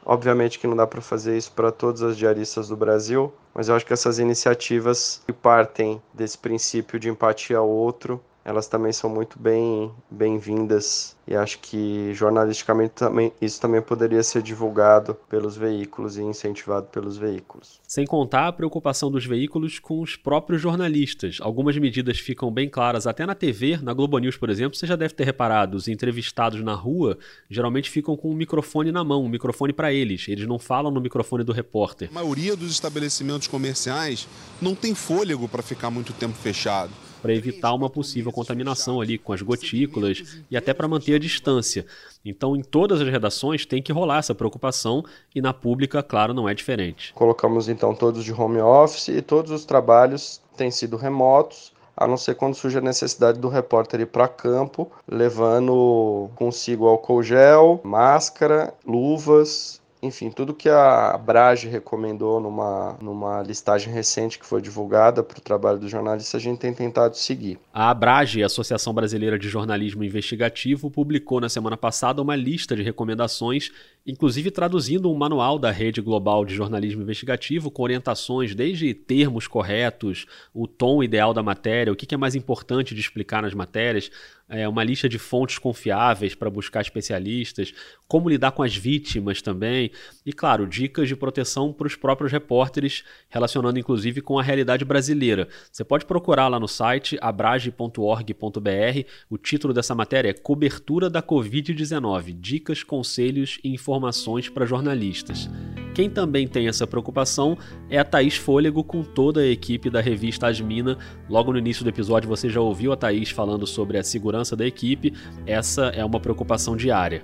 [0.10, 3.76] Obviamente que não dá para fazer isso para todas as diaristas do Brasil, mas eu
[3.76, 9.10] acho que essas iniciativas que partem desse princípio de empatia ao outro elas também são
[9.10, 16.16] muito bem bem-vindas e acho que jornalisticamente também isso também poderia ser divulgado pelos veículos
[16.16, 17.82] e incentivado pelos veículos.
[17.86, 21.40] Sem contar a preocupação dos veículos com os próprios jornalistas.
[21.42, 24.96] Algumas medidas ficam bem claras até na TV, na Globo News, por exemplo, você já
[24.96, 27.18] deve ter reparado, os entrevistados na rua
[27.50, 30.26] geralmente ficam com um microfone na mão, um microfone para eles.
[30.30, 32.08] Eles não falam no microfone do repórter.
[32.12, 34.26] A maioria dos estabelecimentos comerciais
[34.62, 39.34] não tem fôlego para ficar muito tempo fechado para evitar uma possível contaminação ali com
[39.34, 41.86] as gotículas e até para manter a distância.
[42.24, 45.04] Então, em todas as redações tem que rolar essa preocupação
[45.36, 47.12] e na pública, claro, não é diferente.
[47.14, 52.16] Colocamos então todos de home office e todos os trabalhos têm sido remotos a não
[52.16, 58.74] ser quando surge a necessidade do repórter ir para campo, levando consigo álcool gel, máscara,
[58.86, 65.40] luvas enfim, tudo que a Brage recomendou numa, numa listagem recente que foi divulgada para
[65.40, 67.60] o trabalho do jornalista, a gente tem tentado seguir.
[67.74, 73.72] A Abrage, Associação Brasileira de Jornalismo Investigativo, publicou na semana passada uma lista de recomendações,
[74.06, 80.26] inclusive traduzindo um manual da Rede Global de Jornalismo Investigativo com orientações desde termos corretos,
[80.54, 84.12] o tom ideal da matéria, o que é mais importante de explicar nas matérias,
[84.50, 87.74] é, uma lista de fontes confiáveis para buscar especialistas,
[88.08, 89.92] como lidar com as vítimas também,
[90.26, 95.48] e claro, dicas de proteção para os próprios repórteres, relacionando inclusive com a realidade brasileira.
[95.72, 99.06] Você pode procurar lá no site abrage.org.br.
[99.30, 105.50] O título dessa matéria é Cobertura da Covid-19: Dicas, conselhos e informações para jornalistas.
[105.94, 107.58] Quem também tem essa preocupação
[107.90, 110.98] é a Thaís Fôlego com toda a equipe da revista Asmina.
[111.28, 114.66] Logo no início do episódio você já ouviu a Thaís falando sobre a segurança da
[114.66, 115.14] equipe.
[115.46, 117.24] Essa é uma preocupação diária.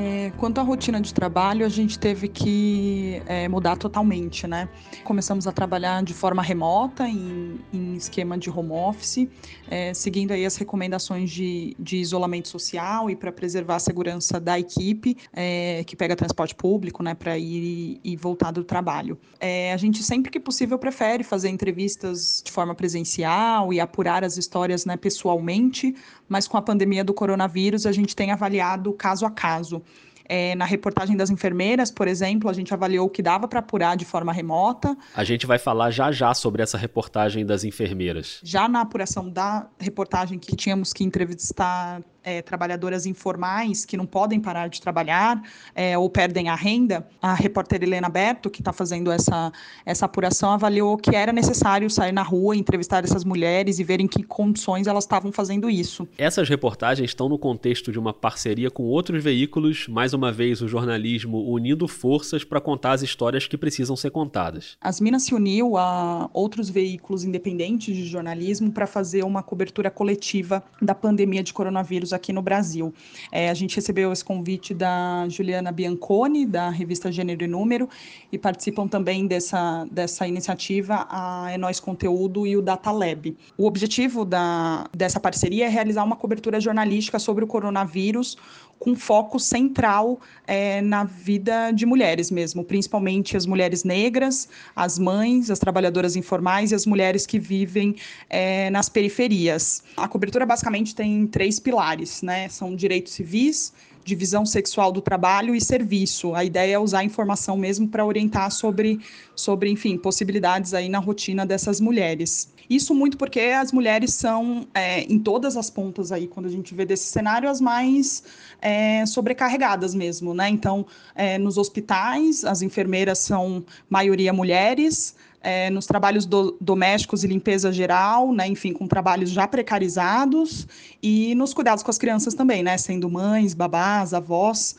[0.00, 4.68] É, quanto à rotina de trabalho, a gente teve que é, mudar totalmente, né?
[5.02, 9.26] Começamos a trabalhar de forma remota, em, em esquema de home office,
[9.68, 14.56] é, seguindo aí as recomendações de, de isolamento social e para preservar a segurança da
[14.56, 19.18] equipe é, que pega transporte público, né, para ir e voltar do trabalho.
[19.40, 24.36] É, a gente sempre que possível prefere fazer entrevistas de forma presencial e apurar as
[24.36, 25.92] histórias, né, pessoalmente,
[26.28, 29.82] mas com a pandemia do coronavírus a gente tem avaliado caso a caso.
[30.30, 33.96] É, na reportagem das enfermeiras, por exemplo, a gente avaliou o que dava para apurar
[33.96, 34.94] de forma remota.
[35.14, 38.38] A gente vai falar já já sobre essa reportagem das enfermeiras.
[38.44, 44.40] Já na apuração da reportagem que tínhamos que entrevistar é, trabalhadoras informais que não podem
[44.40, 45.42] parar de trabalhar
[45.74, 49.52] é, ou perdem a renda, a repórter Helena Berto, que está fazendo essa,
[49.84, 54.06] essa apuração, avaliou que era necessário sair na rua, entrevistar essas mulheres e ver em
[54.06, 56.06] que condições elas estavam fazendo isso.
[56.18, 60.68] Essas reportagens estão no contexto de uma parceria com outros veículos, mais uma vez o
[60.68, 64.76] jornalismo unindo forças para contar as histórias que precisam ser contadas.
[64.80, 70.62] As Minas se uniu a outros veículos independentes de jornalismo para fazer uma cobertura coletiva
[70.80, 72.92] da pandemia de coronavírus aqui no Brasil.
[73.30, 77.88] É, a gente recebeu esse convite da Juliana Bianconi, da revista Gênero e Número,
[78.30, 83.36] e participam também dessa, dessa iniciativa a Enóis Conteúdo e o Data Lab.
[83.56, 88.36] O objetivo da, dessa parceria é realizar uma cobertura jornalística sobre o coronavírus,
[88.78, 95.50] com foco central é, na vida de mulheres mesmo, principalmente as mulheres negras, as mães,
[95.50, 97.96] as trabalhadoras informais e as mulheres que vivem
[98.30, 99.82] é, nas periferias.
[99.96, 102.48] A cobertura basicamente tem três pilares, né?
[102.48, 103.72] São direitos civis,
[104.08, 106.34] divisão sexual do trabalho e serviço.
[106.34, 108.98] A ideia é usar a informação mesmo para orientar sobre,
[109.36, 112.52] sobre, enfim, possibilidades aí na rotina dessas mulheres.
[112.68, 116.74] Isso muito porque as mulheres são, é, em todas as pontas aí, quando a gente
[116.74, 118.22] vê desse cenário, as mais
[118.60, 120.48] é, sobrecarregadas mesmo, né?
[120.50, 127.26] Então, é, nos hospitais, as enfermeiras são maioria mulheres, é, nos trabalhos do, domésticos e
[127.26, 130.66] limpeza geral, né, enfim, com trabalhos já precarizados,
[131.02, 134.76] e nos cuidados com as crianças também, né, sendo mães, babás, avós.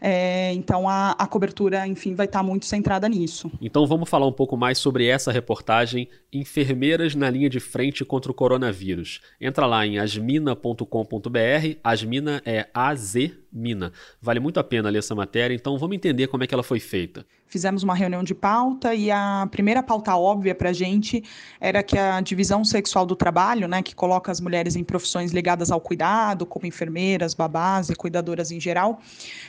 [0.00, 3.52] É, então a, a, cobertura, enfim, vai estar muito centrada nisso.
[3.60, 8.30] Então vamos falar um pouco mais sobre essa reportagem Enfermeiras na linha de frente contra
[8.30, 9.20] o coronavírus.
[9.40, 10.86] Entra lá em asmina.com.br.
[11.84, 13.14] Asmina é AZ
[13.52, 13.92] Mina.
[14.20, 16.80] Vale muito a pena ler essa matéria, então vamos entender como é que ela foi
[16.80, 17.24] feita.
[17.50, 21.24] Fizemos uma reunião de pauta e a primeira pauta óbvia para a gente
[21.60, 25.72] era que a divisão sexual do trabalho, né, que coloca as mulheres em profissões ligadas
[25.72, 29.00] ao cuidado, como enfermeiras, babás e cuidadoras em geral,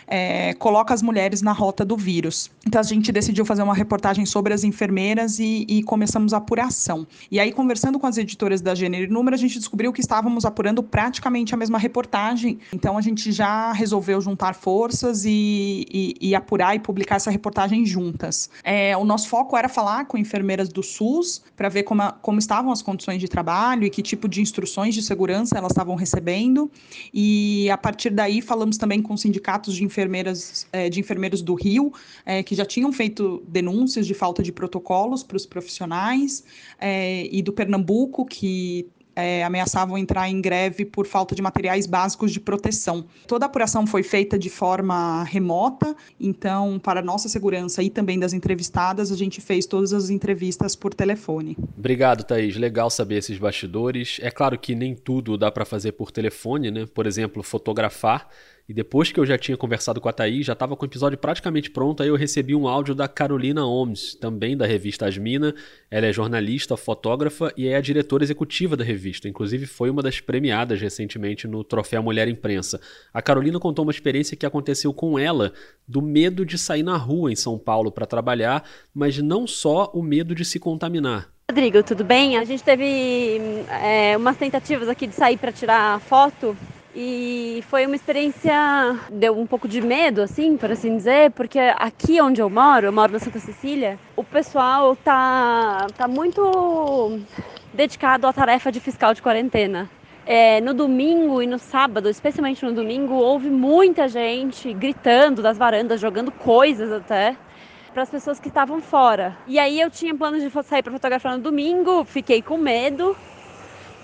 [0.08, 2.50] é, coloca as mulheres na rota do vírus.
[2.66, 7.06] Então a gente decidiu fazer uma reportagem sobre as enfermeiras e, e começamos a apuração.
[7.30, 10.44] E aí, conversando com as editoras da Gênero e Número, a gente descobriu que estávamos
[10.44, 12.58] apurando praticamente a mesma reportagem.
[12.74, 17.30] Então a gente já resolveu resolveu juntar forças e, e, e apurar e publicar essa
[17.30, 18.50] reportagem juntas.
[18.64, 22.40] É, o nosso foco era falar com enfermeiras do SUS para ver como, a, como
[22.40, 26.72] estavam as condições de trabalho e que tipo de instruções de segurança elas estavam recebendo.
[27.14, 31.92] E a partir daí falamos também com sindicatos de enfermeiras é, de enfermeiros do Rio
[32.26, 36.44] é, que já tinham feito denúncias de falta de protocolos para os profissionais
[36.80, 42.32] é, e do Pernambuco que é, ameaçavam entrar em greve por falta de materiais básicos
[42.32, 43.06] de proteção.
[43.28, 48.34] Toda a apuração foi feita de forma remota, então, para nossa segurança e também das
[48.34, 51.58] entrevistadas, a gente fez todas as entrevistas por telefone.
[51.78, 52.56] Obrigado, Thaís.
[52.56, 54.20] Legal saber esses bastidores.
[54.22, 56.86] É claro que nem tudo dá para fazer por telefone, né?
[56.86, 58.28] Por exemplo, fotografar.
[58.72, 61.18] E depois que eu já tinha conversado com a Thaís, já estava com o episódio
[61.18, 65.54] praticamente pronto, aí eu recebi um áudio da Carolina Holmes, também da revista Asmina.
[65.90, 69.28] Ela é jornalista, fotógrafa e é a diretora executiva da revista.
[69.28, 72.80] Inclusive foi uma das premiadas recentemente no Troféu Mulher Imprensa.
[73.14, 75.52] A Carolina contou uma experiência que aconteceu com ela,
[75.86, 80.02] do medo de sair na rua em São Paulo para trabalhar, mas não só o
[80.02, 81.30] medo de se contaminar.
[81.52, 82.38] Rodrigo, tudo bem?
[82.38, 83.38] A gente teve
[83.84, 86.56] é, umas tentativas aqui de sair para tirar foto
[86.94, 88.54] e foi uma experiência,
[89.10, 92.92] deu um pouco de medo, assim, por assim dizer, porque aqui onde eu moro, eu
[92.92, 97.20] moro na Santa Cecília, o pessoal tá, tá muito
[97.74, 99.90] dedicado à tarefa de fiscal de quarentena.
[100.26, 106.00] É, no domingo e no sábado, especialmente no domingo, houve muita gente gritando das varandas,
[106.00, 107.36] jogando coisas até
[107.94, 109.36] para as pessoas que estavam fora.
[109.48, 113.16] E aí eu tinha planos de sair para fotografar no domingo, fiquei com medo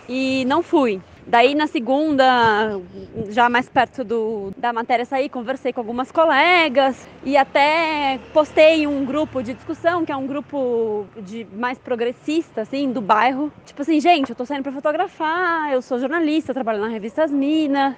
[0.09, 1.01] e não fui.
[1.29, 2.79] Daí na segunda,
[3.29, 9.03] já mais perto do, da matéria sair, conversei com algumas colegas e até postei um
[9.03, 13.51] grupo de discussão, que é um grupo de mais progressista, assim, do bairro.
[13.65, 17.31] Tipo assim, gente, eu tô saindo para fotografar, eu sou jornalista, trabalho na revista As
[17.31, 17.93] Minas.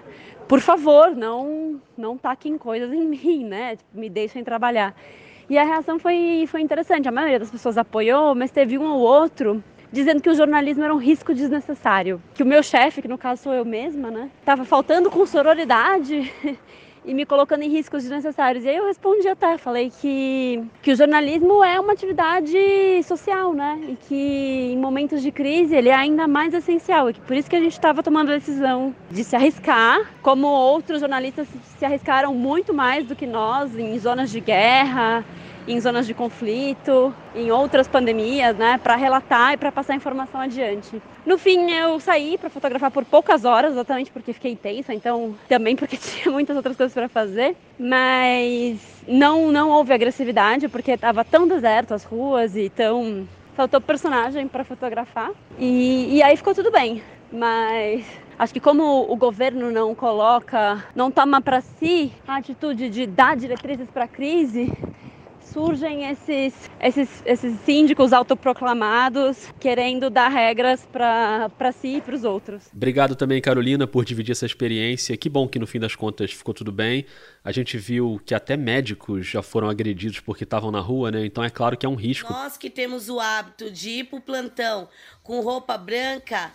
[0.47, 3.75] Por favor, não, não taquem coisas em mim, né?
[3.75, 4.95] Tipo, me deixem trabalhar.
[5.47, 7.07] E a reação foi, foi interessante.
[7.07, 10.93] A maioria das pessoas apoiou, mas teve um ou outro dizendo que o jornalismo era
[10.93, 12.21] um risco desnecessário.
[12.33, 16.31] Que o meu chefe, que no caso sou eu mesma, né, estava faltando com sororidade
[17.05, 18.63] e me colocando em riscos desnecessários.
[18.63, 22.57] E aí eu respondi até, falei que, que o jornalismo é uma atividade
[23.03, 23.79] social, né?
[23.89, 27.09] E que em momentos de crise ele é ainda mais essencial.
[27.09, 30.47] E que por isso que a gente estava tomando a decisão de se arriscar, como
[30.47, 31.47] outros jornalistas
[31.77, 35.23] se arriscaram muito mais do que nós em zonas de guerra,
[35.67, 41.01] em zonas de conflito, em outras pandemias, né, para relatar e para passar informação adiante.
[41.25, 45.75] No fim, eu saí para fotografar por poucas horas, exatamente porque fiquei tensa, então também
[45.75, 51.47] porque tinha muitas outras coisas para fazer, mas não não houve agressividade porque estava tão
[51.47, 57.03] deserto as ruas e tão faltou personagem para fotografar e, e aí ficou tudo bem,
[57.31, 58.05] mas
[58.39, 63.35] Acho que como o governo não coloca, não toma para si a atitude de dar
[63.35, 64.71] diretrizes para a crise,
[65.51, 72.69] surgem esses, esses, esses síndicos autoproclamados querendo dar regras para si e para os outros.
[72.73, 75.15] Obrigado também, Carolina, por dividir essa experiência.
[75.17, 77.05] Que bom que no fim das contas ficou tudo bem.
[77.43, 81.25] A gente viu que até médicos já foram agredidos porque estavam na rua, né?
[81.25, 82.31] Então é claro que é um risco.
[82.31, 84.89] Nós que temos o hábito de ir para o plantão
[85.23, 86.51] com roupa branca,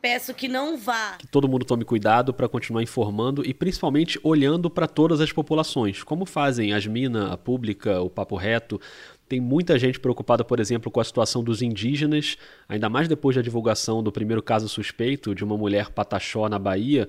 [0.00, 1.16] peço que não vá.
[1.18, 6.02] Que todo mundo tome cuidado para continuar informando e principalmente olhando para todas as populações,
[6.02, 8.80] como fazem as Minas, a Pública, o Papo Reto.
[9.28, 13.42] Tem muita gente preocupada, por exemplo, com a situação dos indígenas, ainda mais depois da
[13.42, 17.06] divulgação do primeiro caso suspeito de uma mulher pataxó na Bahia.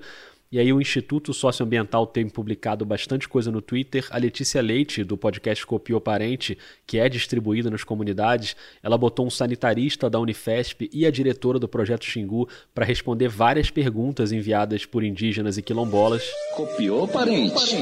[0.52, 4.08] E aí o Instituto Socioambiental tem publicado bastante coisa no Twitter.
[4.10, 9.30] A Letícia Leite, do podcast Copiou Parente, que é distribuída nas comunidades, ela botou um
[9.30, 15.04] sanitarista da Unifesp e a diretora do Projeto Xingu para responder várias perguntas enviadas por
[15.04, 16.24] indígenas e quilombolas.
[16.56, 17.76] Copiou Parente.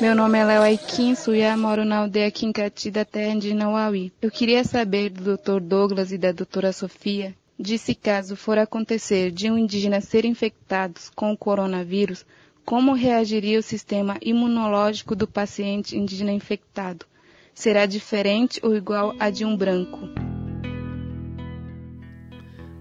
[0.00, 4.10] Meu nome é Léo Aikin Suya, moro na aldeia Quincati da terra de Nauauí.
[4.22, 5.60] Eu queria saber do Dr.
[5.60, 7.34] Douglas e da doutora Sofia
[7.64, 12.26] de se caso for acontecer de um indígena ser infectado com o coronavírus,
[12.62, 17.06] como reagiria o sistema imunológico do paciente indígena infectado?
[17.54, 20.23] Será diferente ou igual a de um branco?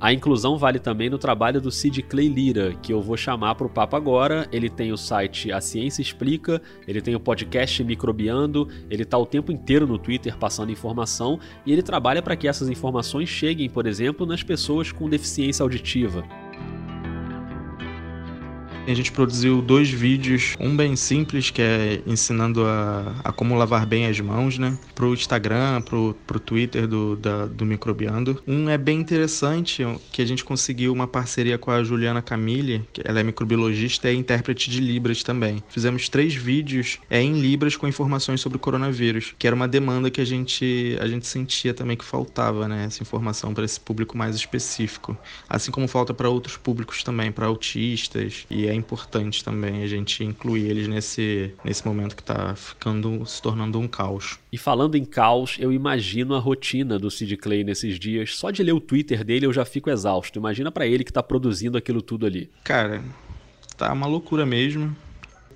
[0.04, 3.68] A inclusão vale também no trabalho do Sid Clay Lira, que eu vou chamar para
[3.68, 4.46] o papo agora.
[4.52, 9.26] Ele tem o site A Ciência Explica, ele tem o podcast Microbiando, ele está o
[9.26, 13.88] tempo inteiro no Twitter passando informação e ele trabalha para que essas informações cheguem, por
[13.88, 16.43] exemplo, nas pessoas com deficiência auditiva.
[18.86, 23.86] A gente produziu dois vídeos, um bem simples, que é ensinando a, a como lavar
[23.86, 24.78] bem as mãos, né?
[24.94, 28.44] Pro Instagram, pro, pro Twitter do, da, do Microbiando.
[28.46, 33.02] Um é bem interessante, que a gente conseguiu uma parceria com a Juliana Camille, que
[33.06, 35.64] ela é microbiologista e intérprete de Libras também.
[35.70, 40.12] Fizemos três vídeos é, em Libras com informações sobre o coronavírus, que era uma demanda
[40.12, 42.84] que a gente, a gente sentia também que faltava, né?
[42.84, 45.18] Essa informação para esse público mais específico.
[45.48, 50.24] Assim como falta para outros públicos também, para autistas e é importante também a gente
[50.24, 54.40] incluir eles nesse, nesse momento que está ficando se tornando um caos.
[54.52, 58.36] E falando em caos, eu imagino a rotina do Sid Clay nesses dias.
[58.36, 60.38] Só de ler o Twitter dele eu já fico exausto.
[60.38, 62.50] Imagina para ele que está produzindo aquilo tudo ali.
[62.64, 63.04] Cara,
[63.78, 64.96] tá uma loucura mesmo.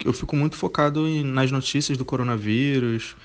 [0.05, 3.15] Eu fico muito focado em, nas notícias do coronavírus,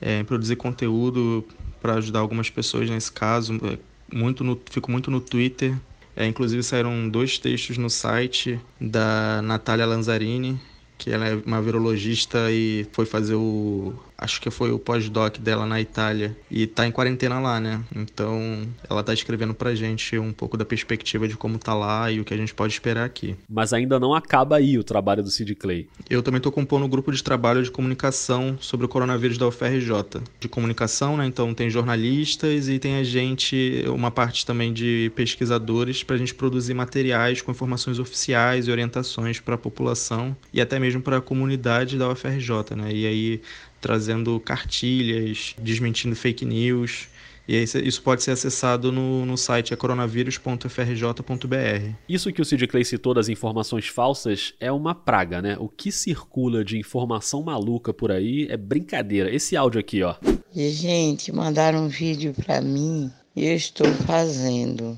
[0.00, 1.44] é, em produzir conteúdo
[1.80, 3.58] para ajudar algumas pessoas nesse caso.
[3.64, 3.78] É,
[4.14, 5.74] muito no, fico muito no Twitter
[6.16, 10.60] é, inclusive saíram dois textos no site da Natália Lanzarini,
[10.98, 15.64] que ela é uma virologista e foi fazer o acho que foi o pós-doc dela
[15.64, 17.82] na Itália e tá em quarentena lá, né?
[17.96, 22.20] Então, ela tá escrevendo pra gente um pouco da perspectiva de como tá lá e
[22.20, 23.34] o que a gente pode esperar aqui.
[23.48, 25.88] Mas ainda não acaba aí o trabalho do Sid Clay.
[26.08, 30.22] Eu também tô compondo um grupo de trabalho de comunicação sobre o coronavírus da UFRJ.
[30.38, 31.24] De comunicação, né?
[31.24, 36.74] Então tem jornalistas e tem a gente, uma parte também de pesquisadores pra gente produzir
[36.74, 41.96] materiais com informações oficiais e orientações para a população e até mesmo para a comunidade
[41.96, 42.92] da UFRJ, né?
[42.92, 43.40] E aí
[43.80, 47.08] trazendo cartilhas, desmentindo fake news.
[47.48, 51.94] E isso pode ser acessado no, no site é coronavírus.frj.br.
[52.08, 55.56] Isso que o Sid Clay citou das informações falsas é uma praga, né?
[55.58, 59.34] O que circula de informação maluca por aí é brincadeira.
[59.34, 60.14] Esse áudio aqui, ó.
[60.54, 64.96] Gente, mandaram um vídeo para mim e eu estou fazendo.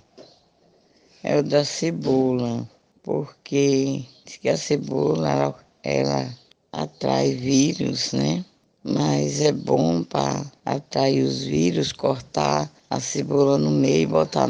[1.23, 2.69] É o da cebola,
[3.03, 6.35] porque diz que a cebola ela, ela
[6.71, 8.45] atrai vírus, né?
[8.85, 14.49] Mas é bom para atrair os vírus, cortar a cebola no meio e botar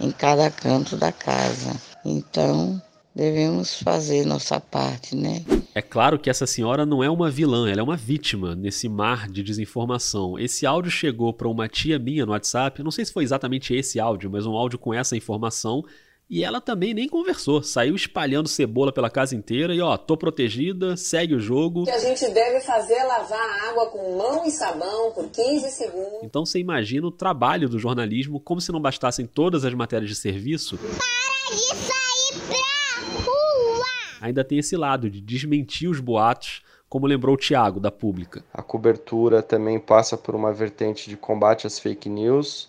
[0.00, 1.74] em cada canto da casa.
[2.04, 2.80] Então,
[3.14, 5.44] devemos fazer nossa parte, né?
[5.74, 9.28] É claro que essa senhora não é uma vilã, ela é uma vítima nesse mar
[9.28, 10.38] de desinformação.
[10.38, 13.98] Esse áudio chegou para uma tia minha no WhatsApp, não sei se foi exatamente esse
[13.98, 15.82] áudio, mas um áudio com essa informação
[16.28, 20.96] e ela também nem conversou, saiu espalhando cebola pela casa inteira e ó, tô protegida,
[20.96, 21.82] segue o jogo.
[21.82, 25.28] O que a gente deve fazer é lavar a água com mão e sabão por
[25.28, 26.20] 15 segundos.
[26.22, 30.16] Então você imagina o trabalho do jornalismo como se não bastassem todas as matérias de
[30.16, 30.78] serviço.
[30.78, 33.84] Para de sair pra rua!
[34.20, 36.62] Ainda tem esse lado de desmentir os boatos
[36.92, 38.44] como lembrou o Tiago, da Pública.
[38.52, 42.68] A cobertura também passa por uma vertente de combate às fake news,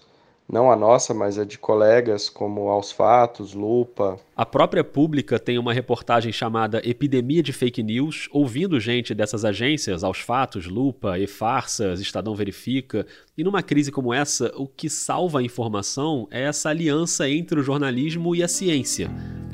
[0.54, 4.20] não a nossa, mas a de colegas como Aos Fatos, Lupa.
[4.38, 10.04] A própria Pública tem uma reportagem chamada Epidemia de Fake News, ouvindo gente dessas agências,
[10.04, 13.08] Aos Fatos, Lupa, E-Farsas, Estadão Verifica.
[13.36, 17.64] E numa crise como essa, o que salva a informação é essa aliança entre o
[17.64, 19.10] jornalismo e a ciência.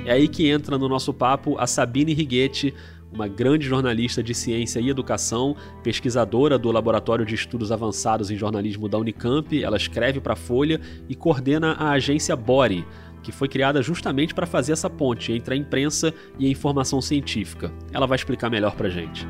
[0.06, 2.74] É aí que entra no nosso papo a Sabine Righetti,
[3.12, 8.88] uma grande jornalista de ciência e educação, pesquisadora do Laboratório de Estudos Avançados em Jornalismo
[8.88, 9.64] da Unicamp.
[9.64, 12.86] Ela escreve para a Folha e coordena a agência Bore,
[13.24, 17.72] que foi criada justamente para fazer essa ponte entre a imprensa e a informação científica.
[17.92, 19.28] Ela vai explicar melhor para gente.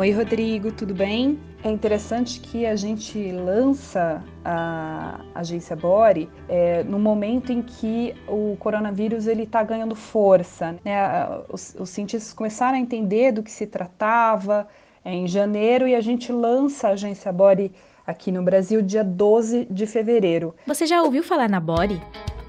[0.00, 1.38] Oi, Rodrigo, tudo bem?
[1.62, 8.56] É interessante que a gente lança a agência Bore é, no momento em que o
[8.58, 10.74] coronavírus ele está ganhando força.
[10.82, 10.96] Né?
[11.50, 14.66] Os, os, cientistas começaram a entender do que se tratava
[15.04, 17.70] é, em janeiro e a gente lança a agência Bore
[18.06, 20.54] aqui no Brasil dia 12 de fevereiro.
[20.66, 22.00] Você já ouviu falar na Bore?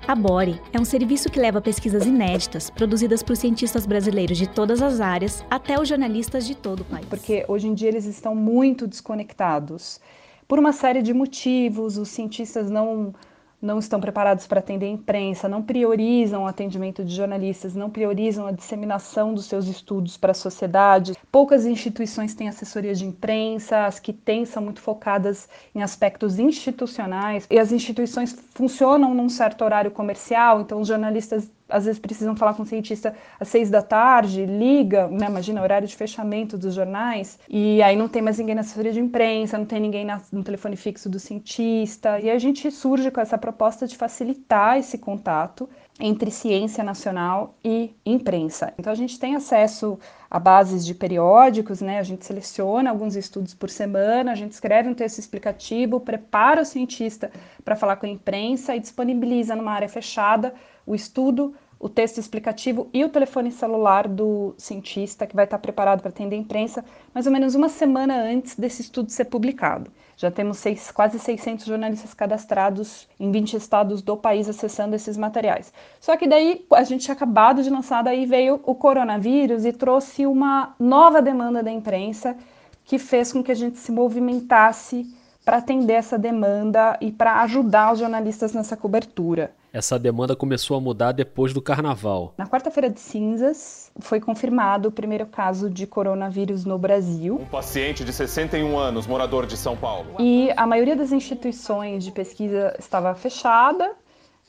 [0.08, 4.82] A Bore é um serviço que leva pesquisas inéditas, produzidas por cientistas brasileiros de todas
[4.82, 7.06] as áreas, até os jornalistas de todo o país.
[7.06, 10.00] Porque hoje em dia eles estão muito desconectados.
[10.48, 13.14] Por uma série de motivos, os cientistas não
[13.62, 18.48] não estão preparados para atender a imprensa, não priorizam o atendimento de jornalistas, não priorizam
[18.48, 21.14] a disseminação dos seus estudos para a sociedade.
[21.32, 27.46] Poucas instituições têm assessoria de imprensa, as que têm são muito focadas em aspectos institucionais,
[27.50, 32.54] e as instituições funcionam num certo horário comercial, então os jornalistas às vezes precisam falar
[32.54, 37.40] com o cientista às seis da tarde, liga, né, imagina, horário de fechamento dos jornais,
[37.50, 40.44] e aí não tem mais ninguém na assessoria de imprensa, não tem ninguém na, no
[40.44, 45.70] telefone fixo do cientista, e a gente surge com essa proposta de facilitar esse contato
[46.02, 48.74] entre ciência nacional e imprensa.
[48.78, 50.00] Então a gente tem acesso
[50.30, 52.00] a bases de periódicos, né?
[52.00, 56.66] A gente seleciona alguns estudos por semana, a gente escreve um texto explicativo, prepara o
[56.66, 57.32] cientista
[57.64, 60.54] para falar com a imprensa e disponibiliza numa área fechada
[60.88, 66.00] o estudo, o texto explicativo e o telefone celular do cientista que vai estar preparado
[66.00, 69.92] para atender a imprensa mais ou menos uma semana antes desse estudo ser publicado.
[70.16, 75.74] Já temos seis, quase 600 jornalistas cadastrados em 20 estados do país acessando esses materiais.
[76.00, 80.28] Só que daí a gente tinha acabado de lançar, daí veio o coronavírus e trouxe
[80.28, 82.38] uma nova demanda da imprensa
[82.86, 85.08] que fez com que a gente se movimentasse
[85.44, 89.52] para atender essa demanda e para ajudar os jornalistas nessa cobertura.
[89.74, 92.34] Essa demanda começou a mudar depois do carnaval.
[92.38, 97.40] Na quarta-feira de cinzas, foi confirmado o primeiro caso de coronavírus no Brasil.
[97.42, 100.16] Um paciente de 61 anos, morador de São Paulo.
[100.20, 103.92] E a maioria das instituições de pesquisa estava fechada,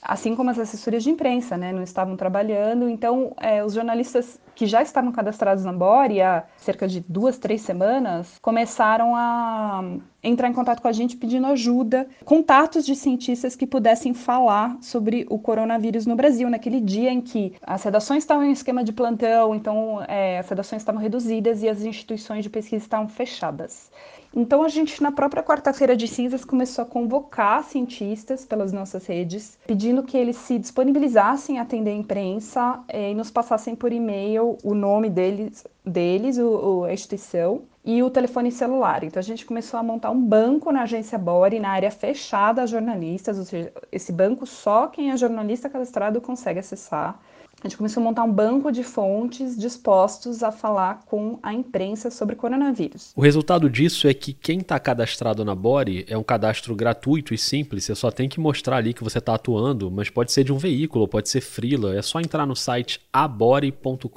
[0.02, 2.88] assim como as assessorias de imprensa, né, não estavam trabalhando.
[2.88, 7.62] Então, é, os jornalistas que já estavam cadastrados na Bore há cerca de duas, três
[7.62, 9.82] semanas, começaram a
[10.22, 15.26] entrar em contato com a gente pedindo ajuda, contatos de cientistas que pudessem falar sobre
[15.30, 19.54] o coronavírus no Brasil, naquele dia em que as redações estavam em esquema de plantão,
[19.54, 23.90] então é, as redações estavam reduzidas e as instituições de pesquisa estavam fechadas.
[24.34, 29.58] Então a gente na própria quarta-feira de cinzas começou a convocar cientistas pelas nossas redes,
[29.66, 34.56] pedindo que eles se disponibilizassem a atender a imprensa eh, e nos passassem por e-mail
[34.64, 39.04] o nome deles, deles o, a instituição e o telefone celular.
[39.04, 42.66] Então a gente começou a montar um banco na agência Bore, na área fechada a
[42.66, 47.20] jornalistas, ou seja, esse banco só quem é jornalista cadastrado consegue acessar.
[47.62, 52.10] A gente começou a montar um banco de fontes dispostos a falar com a imprensa
[52.10, 53.12] sobre coronavírus.
[53.14, 57.38] O resultado disso é que quem está cadastrado na Bore é um cadastro gratuito e
[57.38, 57.84] simples.
[57.84, 60.58] Você só tem que mostrar ali que você está atuando, mas pode ser de um
[60.58, 61.94] veículo, pode ser freela.
[61.94, 64.08] É só entrar no site abore.com.br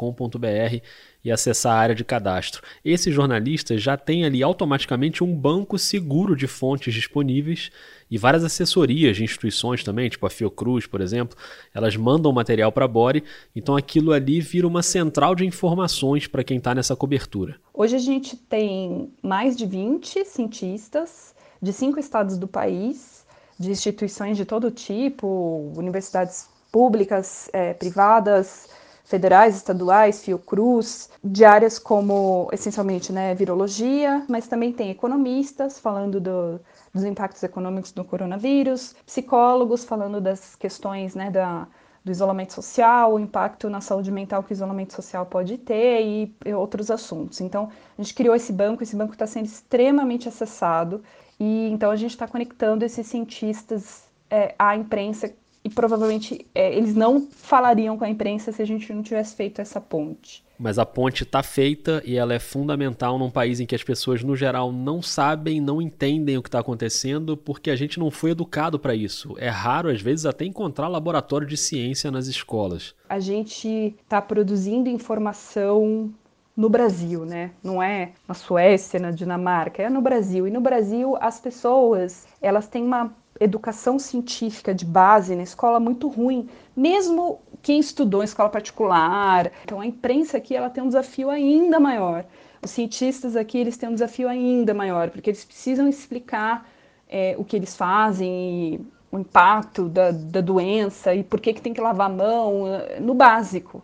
[1.26, 2.62] e acessar a área de cadastro.
[2.86, 7.72] Esses jornalistas já têm ali automaticamente um banco seguro de fontes disponíveis
[8.10, 11.36] e várias assessorias de instituições também, tipo a Fiocruz, por exemplo,
[11.74, 13.24] elas mandam material para a Bore,
[13.56, 17.56] então aquilo ali vira uma central de informações para quem está nessa cobertura.
[17.74, 23.26] Hoje a gente tem mais de 20 cientistas de cinco estados do país,
[23.58, 28.70] de instituições de todo tipo, universidades públicas, é, privadas,
[29.06, 36.60] federais, estaduais, Fiocruz, de áreas como, essencialmente, né, virologia, mas também tem economistas falando do,
[36.93, 41.68] dos impactos econômicos do coronavírus, psicólogos falando das questões né, da,
[42.03, 46.36] do isolamento social, o impacto na saúde mental que o isolamento social pode ter e,
[46.45, 47.41] e outros assuntos.
[47.41, 51.03] Então, a gente criou esse banco, esse banco está sendo extremamente acessado
[51.39, 55.32] e então a gente está conectando esses cientistas é, à imprensa
[55.66, 59.59] e provavelmente é, eles não falariam com a imprensa se a gente não tivesse feito
[59.59, 60.45] essa ponte.
[60.59, 64.24] Mas a ponte está feita e ela é fundamental num país em que as pessoas,
[64.24, 68.30] no geral, não sabem, não entendem o que está acontecendo, porque a gente não foi
[68.30, 69.36] educado para isso.
[69.39, 72.93] É raro, às vezes, até encontrar laboratório de ciência nas escolas.
[73.09, 76.13] A gente está produzindo informação
[76.55, 77.51] no Brasil, né?
[77.61, 80.47] Não é na Suécia, na Dinamarca, é no Brasil.
[80.47, 86.08] E no Brasil, as pessoas, elas têm uma educação científica de base na escola muito
[86.08, 89.52] ruim, mesmo quem estudou em escola particular.
[89.64, 92.26] Então a imprensa aqui ela tem um desafio ainda maior.
[92.62, 96.68] Os cientistas aqui eles têm um desafio ainda maior, porque eles precisam explicar
[97.10, 101.74] é, o que eles fazem, o impacto da, da, doença e por que, que tem
[101.74, 103.84] que lavar a mão, é, no básico.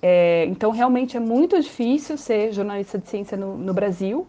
[0.00, 4.26] É, então realmente é muito difícil ser jornalista de ciência no, no Brasil.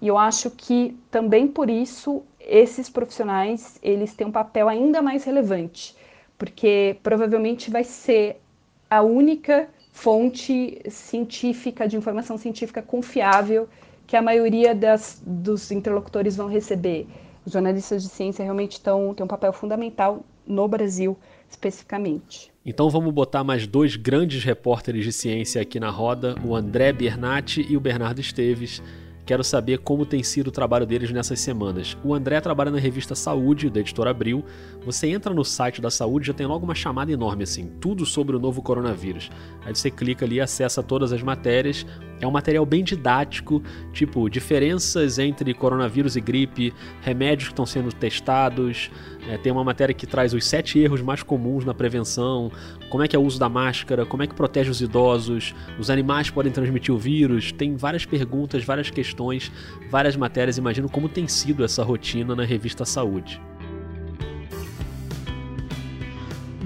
[0.00, 5.24] E eu acho que também por isso esses profissionais eles têm um papel ainda mais
[5.24, 5.94] relevante,
[6.38, 8.40] porque provavelmente vai ser
[8.88, 13.68] a única fonte científica de informação científica confiável
[14.06, 17.06] que a maioria das, dos interlocutores vão receber.
[17.46, 21.16] Os jornalistas de ciência realmente estão têm um papel fundamental no Brasil
[21.50, 22.52] especificamente.
[22.66, 27.64] Então vamos botar mais dois grandes repórteres de ciência aqui na roda, o André Bernatti
[27.68, 28.82] e o Bernardo Esteves.
[29.26, 31.96] Quero saber como tem sido o trabalho deles nessas semanas.
[32.04, 34.44] O André trabalha na revista Saúde, da editora Abril.
[34.84, 38.36] Você entra no site da Saúde já tem logo uma chamada enorme assim, tudo sobre
[38.36, 39.30] o novo coronavírus.
[39.64, 41.86] Aí você clica ali acessa todas as matérias.
[42.20, 43.62] É um material bem didático,
[43.92, 48.90] tipo diferenças entre coronavírus e gripe, remédios que estão sendo testados.
[49.28, 52.52] É, tem uma matéria que traz os sete erros mais comuns na prevenção,
[52.90, 55.88] como é que é o uso da máscara, como é que protege os idosos, os
[55.88, 57.52] animais podem transmitir o vírus.
[57.52, 59.50] Tem várias perguntas, várias questões,
[59.90, 60.58] várias matérias.
[60.58, 63.40] Imagino como tem sido essa rotina na revista Saúde.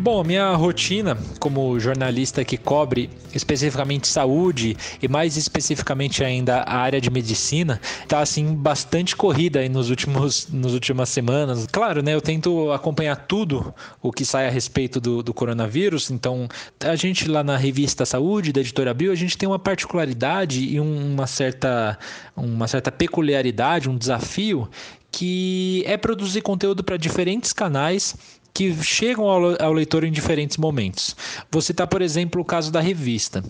[0.01, 7.01] Bom, minha rotina como jornalista que cobre especificamente saúde e mais especificamente ainda a área
[7.01, 11.67] de medicina está assim bastante corrida aí nos últimos nos últimas semanas.
[11.67, 12.15] Claro, né?
[12.15, 16.13] Eu tento acompanhar tudo o que sai a respeito do, do coronavírus.
[16.13, 16.49] Então,
[16.81, 20.79] a gente lá na revista Saúde da Editora Bio, a gente tem uma particularidade e
[20.79, 21.99] uma certa
[22.37, 24.71] uma certa peculiaridade, um desafio
[25.11, 28.15] que é produzir conteúdo para diferentes canais
[28.59, 31.15] que chegam ao, ao, leitor em diferentes momentos.
[31.49, 33.41] Vou citar, por exemplo, o caso da revista.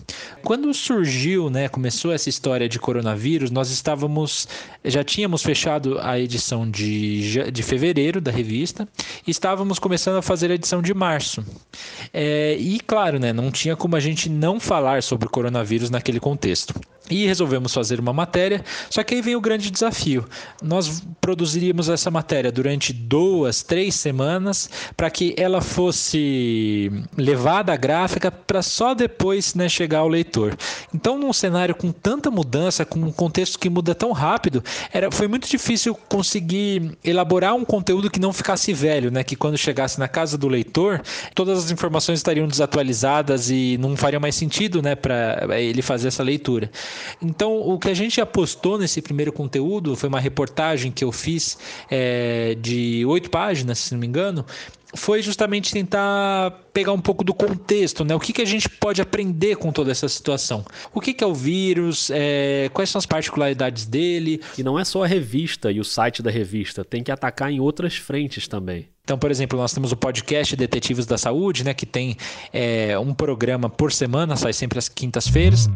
[0.43, 4.47] Quando surgiu, né, começou essa história de coronavírus, nós estávamos,
[4.85, 8.87] já tínhamos fechado a edição de, de fevereiro da revista
[9.25, 11.43] e estávamos começando a fazer a edição de março.
[12.13, 16.19] É, e claro, né, não tinha como a gente não falar sobre o coronavírus naquele
[16.19, 16.79] contexto.
[17.09, 20.25] E resolvemos fazer uma matéria, só que aí vem o grande desafio.
[20.61, 28.31] Nós produziríamos essa matéria durante duas, três semanas para que ela fosse levada à gráfica
[28.31, 30.55] para só depois né, chegar ao leitor.
[30.93, 35.27] Então, num cenário com tanta mudança, com um contexto que muda tão rápido, era, foi
[35.27, 39.23] muito difícil conseguir elaborar um conteúdo que não ficasse velho, né?
[39.23, 41.01] Que quando chegasse na casa do leitor,
[41.33, 46.23] todas as informações estariam desatualizadas e não faria mais sentido, né, para ele fazer essa
[46.23, 46.69] leitura.
[47.21, 51.57] Então, o que a gente apostou nesse primeiro conteúdo foi uma reportagem que eu fiz
[51.89, 54.45] é, de oito páginas, se não me engano,
[54.95, 58.15] foi justamente tentar pegar um pouco do contexto, né?
[58.15, 60.65] O que, que a gente pode aprender com toda essa situação?
[60.93, 62.09] O que, que é o vírus?
[62.11, 64.41] É, quais são as particularidades dele?
[64.57, 67.59] E não é só a revista e o site da revista, tem que atacar em
[67.59, 68.87] outras frentes também.
[69.03, 71.73] Então, por exemplo, nós temos o podcast Detetives da Saúde, né?
[71.73, 72.17] Que tem
[72.51, 75.67] é, um programa por semana, sai sempre às quintas-feiras.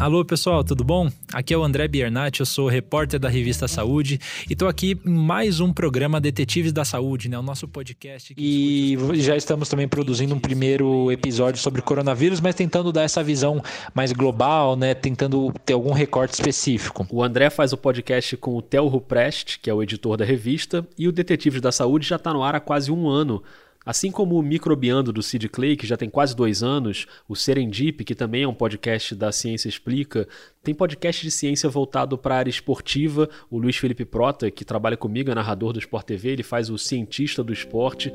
[0.00, 1.10] Alô pessoal, tudo bom?
[1.30, 5.10] Aqui é o André Biernat, eu sou repórter da revista Saúde e estou aqui em
[5.10, 7.38] mais um programa Detetives da Saúde, né?
[7.38, 8.32] O nosso podcast.
[8.34, 13.60] E já estamos também produzindo um primeiro episódio sobre coronavírus, mas tentando dar essa visão
[13.94, 14.94] mais global, né?
[14.94, 17.06] Tentando ter algum recorte específico.
[17.10, 20.82] O André faz o podcast com o Theo Ruprest, que é o editor da revista,
[20.96, 23.42] e o Detetives da Saúde já está no ar há quase um ano.
[23.84, 28.04] Assim como o Microbiando do Sid Clay, que já tem quase dois anos, o Serendip,
[28.04, 30.28] que também é um podcast da Ciência Explica,
[30.62, 33.28] tem podcast de ciência voltado para a área esportiva.
[33.50, 36.76] O Luiz Felipe Prota, que trabalha comigo, é narrador do Sport TV, ele faz o
[36.76, 38.12] Cientista do Esporte.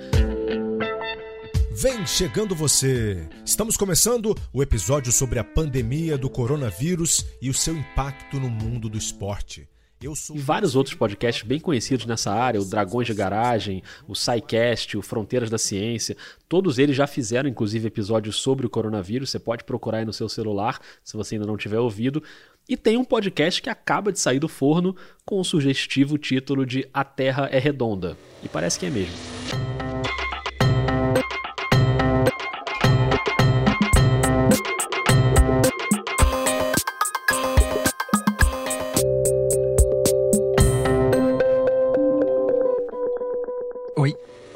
[1.71, 3.27] Vem chegando você!
[3.43, 8.87] Estamos começando o episódio sobre a pandemia do coronavírus e o seu impacto no mundo
[8.87, 9.67] do esporte.
[10.01, 15.01] E vários outros podcasts bem conhecidos nessa área, o Dragões de Garagem, o SciCast, o
[15.01, 16.17] Fronteiras da Ciência,
[16.49, 20.27] todos eles já fizeram inclusive episódios sobre o coronavírus, você pode procurar aí no seu
[20.27, 22.21] celular, se você ainda não tiver ouvido.
[22.67, 26.87] E tem um podcast que acaba de sair do forno com o sugestivo título de
[26.93, 28.17] A Terra é Redonda.
[28.43, 29.13] E parece que é mesmo.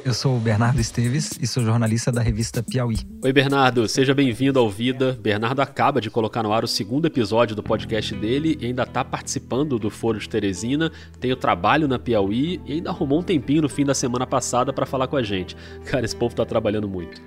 [0.09, 2.95] Eu sou o Bernardo Esteves e sou jornalista da revista Piauí.
[3.23, 5.15] Oi, Bernardo, seja bem-vindo ao Vida.
[5.21, 9.05] Bernardo acaba de colocar no ar o segundo episódio do podcast dele e ainda está
[9.05, 13.61] participando do Foro de Teresina, tem o trabalho na Piauí e ainda arrumou um tempinho
[13.61, 15.55] no fim da semana passada para falar com a gente.
[15.85, 17.21] Cara, esse povo está trabalhando muito.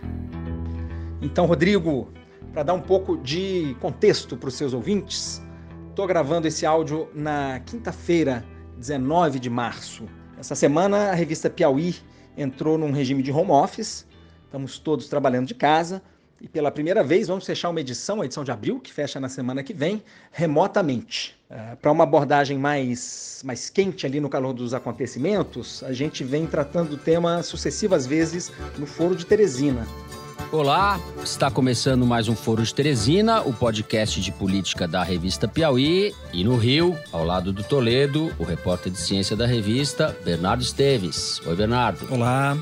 [1.22, 2.10] Então, Rodrigo,
[2.52, 5.40] para dar um pouco de contexto para os seus ouvintes,
[5.88, 8.44] estou gravando esse áudio na quinta-feira,
[8.76, 10.02] 19 de março.
[10.36, 11.94] Essa semana, a revista Piauí
[12.36, 14.06] entrou num regime de home office,
[14.44, 16.02] estamos todos trabalhando de casa
[16.40, 19.28] e pela primeira vez vamos fechar uma edição, a edição de abril, que fecha na
[19.28, 20.02] semana que vem,
[20.32, 21.38] remotamente.
[21.48, 26.44] Uh, Para uma abordagem mais, mais quente ali no calor dos acontecimentos, a gente vem
[26.44, 29.86] tratando o tema sucessivas vezes no Foro de Teresina.
[30.50, 36.14] Olá, está começando mais um Foro de Teresina, o podcast de política da revista Piauí.
[36.32, 41.40] E no Rio, ao lado do Toledo, o repórter de ciência da revista, Bernardo Esteves.
[41.46, 42.12] Oi, Bernardo.
[42.12, 42.56] Olá.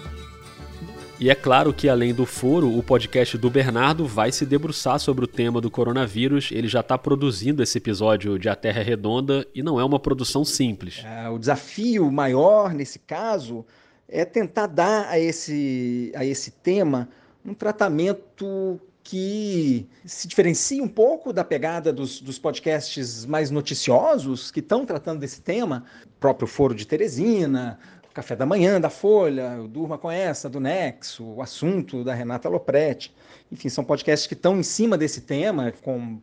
[1.21, 5.27] E é claro que, além do foro, o podcast do Bernardo vai se debruçar sobre
[5.27, 6.49] o tema do coronavírus.
[6.51, 10.01] Ele já está produzindo esse episódio de A Terra é Redonda e não é uma
[10.01, 11.05] produção simples.
[11.05, 13.67] É, o desafio maior, nesse caso,
[14.09, 17.07] é tentar dar a esse, a esse tema
[17.45, 24.61] um tratamento que se diferencia um pouco da pegada dos, dos podcasts mais noticiosos que
[24.61, 27.79] estão tratando desse tema, o próprio Foro de Teresina,
[28.11, 32.13] o Café da Manhã da Folha, o Durma com essa, do Nexo, o assunto da
[32.13, 33.15] Renata Lopretti.
[33.51, 36.21] Enfim, são podcasts que estão em cima desse tema, com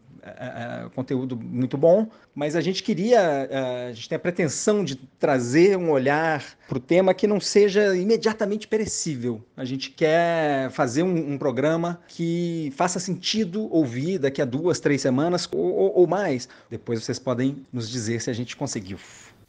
[0.86, 3.50] uh, conteúdo muito bom, mas a gente queria,
[3.90, 7.96] a gente tem a pretensão de trazer um olhar para o tema que não seja
[7.96, 9.42] imediatamente perecível.
[9.56, 15.02] A gente quer fazer um, um programa que faça sentido ouvir daqui a duas, três
[15.02, 16.48] semanas ou, ou, ou mais.
[16.70, 18.98] Depois vocês podem nos dizer se a gente conseguiu.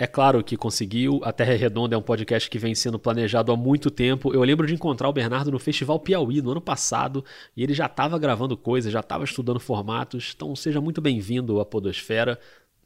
[0.01, 1.21] É claro que conseguiu.
[1.25, 4.33] A Terra é Redonda é um podcast que vem sendo planejado há muito tempo.
[4.33, 7.25] Eu lembro de encontrar o Bernardo no Festival Piauí no ano passado
[7.57, 10.35] e ele já estava gravando coisas, já estava estudando formatos.
[10.37, 12.39] Então seja muito bem-vindo à Podosfera.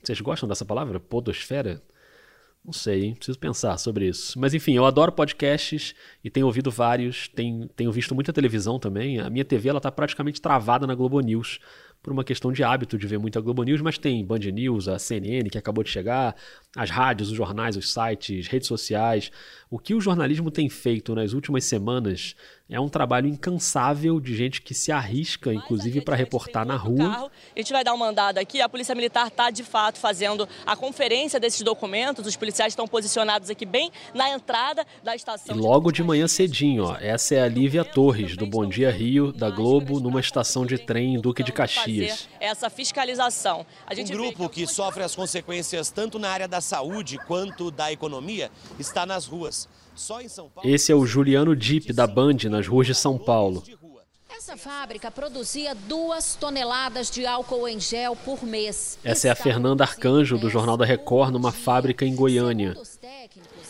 [0.02, 0.98] Vocês gostam dessa palavra?
[0.98, 1.82] Podosfera?
[2.64, 3.14] Não sei, hein?
[3.14, 4.38] preciso pensar sobre isso.
[4.38, 5.94] Mas enfim, eu adoro podcasts
[6.24, 9.18] e tenho ouvido vários, tenho, tenho visto muita televisão também.
[9.18, 11.58] A minha TV ela está praticamente travada na Globo News
[12.03, 14.98] por uma questão de hábito de ver muita Globo News, mas tem Band News, a
[14.98, 16.34] CNN que acabou de chegar,
[16.76, 19.30] as rádios, os jornais, os sites, redes sociais.
[19.70, 22.34] O que o jornalismo tem feito nas últimas semanas
[22.70, 26.96] é um trabalho incansável de gente que se arrisca, inclusive, para reportar na rua.
[26.96, 27.30] Carro.
[27.54, 28.62] A gente vai dar uma andada aqui.
[28.62, 32.26] A Polícia Militar está, de fato, fazendo a conferência desses documentos.
[32.26, 35.54] Os policiais estão posicionados aqui bem na entrada da estação.
[35.54, 39.32] E logo de manhã cedinho, ó, essa é a Lívia Torres, do Bom Dia Rio,
[39.32, 42.28] da Globo, numa estação de trem em Duque de Caxias.
[42.40, 43.66] Essa fiscalização.
[43.86, 47.92] A gente um grupo que sofre as consequências tanto na área da saúde quanto da
[47.92, 49.68] economia está nas ruas.
[50.64, 53.62] Esse é o Juliano Dip da Band nas ruas de São Paulo.
[54.34, 58.99] Essa fábrica produzia duas toneladas de álcool em gel por mês.
[59.05, 62.74] Essa é a Fernanda Arcanjo do Jornal da Record numa fábrica em Goiânia.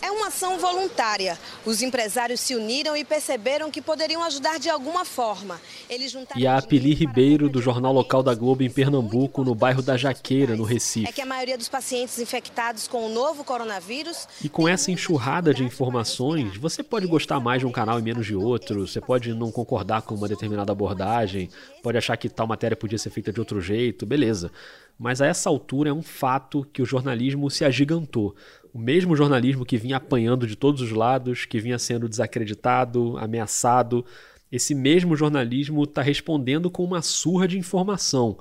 [0.02, 1.38] É uma ação voluntária.
[1.64, 5.60] Os empresários se uniram e perceberam que poderiam ajudar de alguma forma.
[5.88, 9.96] Eles e a Apeli Ribeiro, do Jornal Local da Globo em Pernambuco, no bairro da
[9.96, 11.08] Jaqueira, no Recife.
[11.08, 14.26] É que a maioria dos pacientes infectados com o novo coronavírus.
[14.42, 18.26] E com essa enxurrada de informações, você pode gostar mais de um canal e menos
[18.26, 21.48] de outro, você pode não concordar com uma determinada abordagem,
[21.80, 24.50] pode achar que tal matéria podia ser feita de outro jeito, beleza.
[24.98, 28.34] Mas a essa altura é um fato que o jornalismo se agigantou
[28.72, 34.04] o mesmo jornalismo que vinha apanhando de todos os lados, que vinha sendo desacreditado, ameaçado,
[34.50, 38.38] esse mesmo jornalismo está respondendo com uma surra de informação.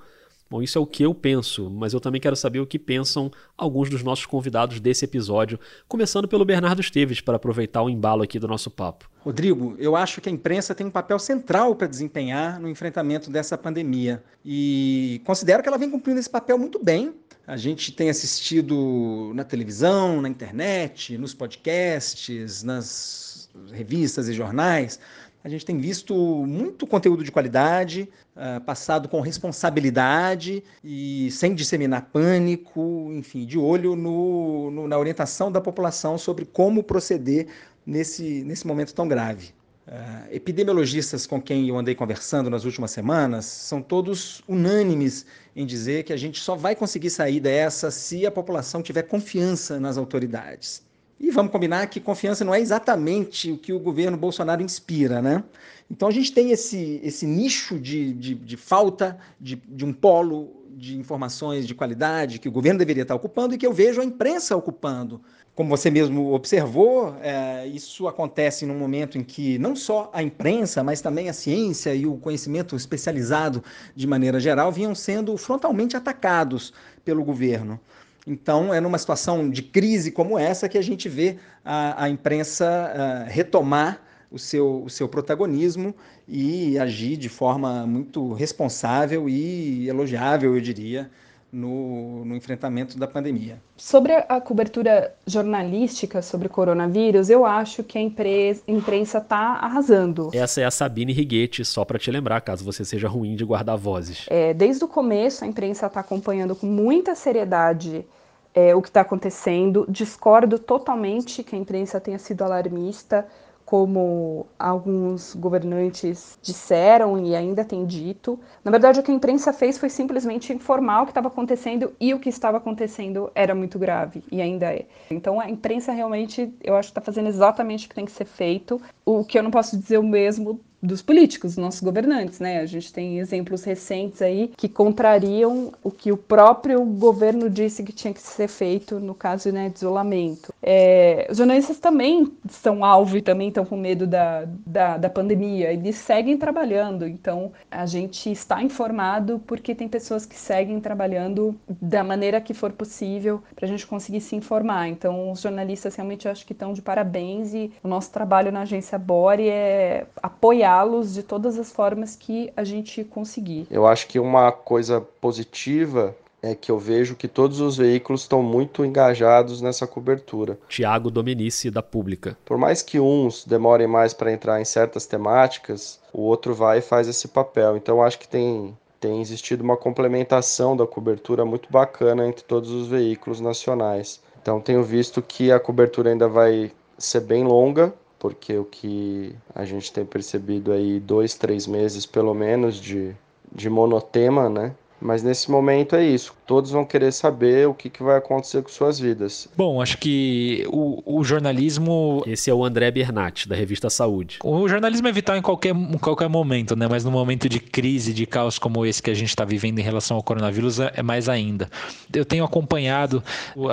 [0.51, 3.31] Bom, isso é o que eu penso, mas eu também quero saber o que pensam
[3.57, 5.57] alguns dos nossos convidados desse episódio,
[5.87, 9.09] começando pelo Bernardo Esteves, para aproveitar o embalo aqui do nosso papo.
[9.19, 13.57] Rodrigo, eu acho que a imprensa tem um papel central para desempenhar no enfrentamento dessa
[13.57, 17.13] pandemia e considero que ela vem cumprindo esse papel muito bem.
[17.47, 24.99] A gente tem assistido na televisão, na internet, nos podcasts, nas revistas e jornais
[25.43, 26.13] a gente tem visto
[26.45, 33.95] muito conteúdo de qualidade, uh, passado com responsabilidade e sem disseminar pânico, enfim, de olho
[33.95, 37.47] no, no, na orientação da população sobre como proceder
[37.85, 39.49] nesse, nesse momento tão grave.
[39.87, 45.25] Uh, epidemiologistas com quem eu andei conversando nas últimas semanas são todos unânimes
[45.55, 49.79] em dizer que a gente só vai conseguir sair dessa se a população tiver confiança
[49.79, 50.83] nas autoridades.
[51.19, 55.43] E vamos combinar que confiança não é exatamente o que o governo Bolsonaro inspira, né?
[55.89, 60.60] Então a gente tem esse, esse nicho de, de, de falta de, de um polo
[60.75, 64.05] de informações de qualidade que o governo deveria estar ocupando e que eu vejo a
[64.05, 65.21] imprensa ocupando.
[65.53, 70.81] Como você mesmo observou, é, isso acontece num momento em que não só a imprensa,
[70.83, 73.63] mas também a ciência e o conhecimento especializado
[73.95, 77.79] de maneira geral vinham sendo frontalmente atacados pelo governo.
[78.25, 82.65] Então, é numa situação de crise como essa que a gente vê a, a imprensa
[82.67, 84.01] a, retomar
[84.31, 85.93] o seu, o seu protagonismo
[86.27, 91.11] e agir de forma muito responsável e elogiável, eu diria,
[91.51, 93.61] no, no, enfrentamento da pandemia.
[93.75, 100.29] Sobre a cobertura jornalística sobre o coronavírus, eu acho que a imprensa está arrasando.
[100.33, 103.77] Essa é a Sabine Righetti, só para te lembrar, caso você seja ruim de guardar
[103.77, 104.25] vozes.
[104.29, 108.05] É, desde o começo, a imprensa está acompanhando com muita seriedade
[108.53, 109.85] é, o que está acontecendo.
[109.89, 113.27] Discordo totalmente que a imprensa tenha sido alarmista
[113.71, 118.37] como alguns governantes disseram e ainda têm dito.
[118.65, 122.13] Na verdade, o que a imprensa fez foi simplesmente informar o que estava acontecendo e
[122.13, 124.87] o que estava acontecendo era muito grave e ainda é.
[125.09, 128.25] Então, a imprensa realmente, eu acho que está fazendo exatamente o que tem que ser
[128.25, 128.81] feito.
[129.05, 132.59] O que eu não posso dizer o mesmo dos políticos, dos nossos governantes, né?
[132.59, 137.93] A gente tem exemplos recentes aí que contrariam o que o próprio governo disse que
[137.93, 140.53] tinha que ser feito no caso né, de isolamento.
[140.61, 145.71] É, os jornalistas também são alvo e também estão com medo da, da, da pandemia.
[145.71, 152.03] Eles seguem trabalhando, então a gente está informado porque tem pessoas que seguem trabalhando da
[152.03, 154.87] maneira que for possível para a gente conseguir se informar.
[154.87, 158.97] Então os jornalistas realmente acho que estão de parabéns e o nosso trabalho na agência
[158.97, 163.67] Bore é apoiar apoiá-los de todas as formas que a gente conseguir.
[163.69, 168.41] Eu acho que uma coisa positiva é que eu vejo que todos os veículos estão
[168.41, 170.57] muito engajados nessa cobertura.
[170.67, 172.35] Tiago Dominici, da Pública.
[172.43, 176.81] Por mais que uns demorem mais para entrar em certas temáticas, o outro vai e
[176.81, 177.77] faz esse papel.
[177.77, 182.87] Então acho que tem, tem existido uma complementação da cobertura muito bacana entre todos os
[182.87, 184.19] veículos nacionais.
[184.41, 189.65] Então tenho visto que a cobertura ainda vai ser bem longa, porque o que a
[189.65, 193.15] gente tem percebido aí dois, três meses pelo menos de,
[193.51, 194.75] de monotema, né?
[195.01, 196.33] Mas nesse momento é isso.
[196.45, 199.49] Todos vão querer saber o que, que vai acontecer com suas vidas.
[199.57, 202.23] Bom, acho que o, o jornalismo.
[202.27, 204.37] Esse é o André Bernat, da revista Saúde.
[204.43, 206.87] O jornalismo é vital em qualquer, em qualquer momento, né?
[206.87, 209.81] Mas no momento de crise, de caos como esse que a gente está vivendo em
[209.81, 211.69] relação ao coronavírus, é, é mais ainda.
[212.13, 213.23] Eu tenho acompanhado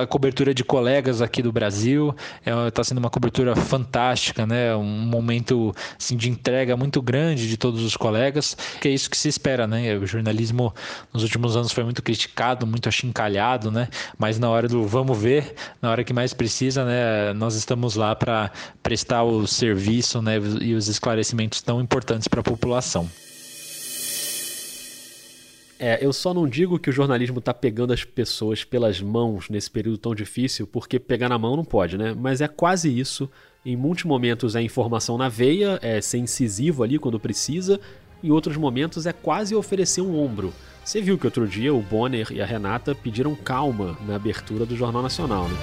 [0.00, 2.14] a cobertura de colegas aqui do Brasil.
[2.68, 4.74] Está é, sendo uma cobertura fantástica, né?
[4.74, 9.16] Um momento assim, de entrega muito grande de todos os colegas, que é isso que
[9.16, 9.96] se espera, né?
[9.98, 10.72] O jornalismo
[11.18, 13.88] nos últimos anos foi muito criticado, muito achincalhado, né?
[14.16, 15.52] Mas na hora do vamos ver,
[15.82, 17.32] na hora que mais precisa, né?
[17.34, 18.52] Nós estamos lá para
[18.82, 20.36] prestar o serviço, né?
[20.60, 23.10] E os esclarecimentos tão importantes para a população.
[25.80, 29.70] É, eu só não digo que o jornalismo está pegando as pessoas pelas mãos nesse
[29.70, 32.14] período tão difícil, porque pegar na mão não pode, né?
[32.16, 33.28] Mas é quase isso.
[33.66, 37.80] Em muitos momentos é informação na veia, é ser incisivo ali quando precisa,
[38.22, 40.52] em outros momentos é quase oferecer um ombro.
[40.88, 44.74] Você viu que outro dia o Bonner e a Renata pediram calma na abertura do
[44.74, 45.56] Jornal Nacional, né?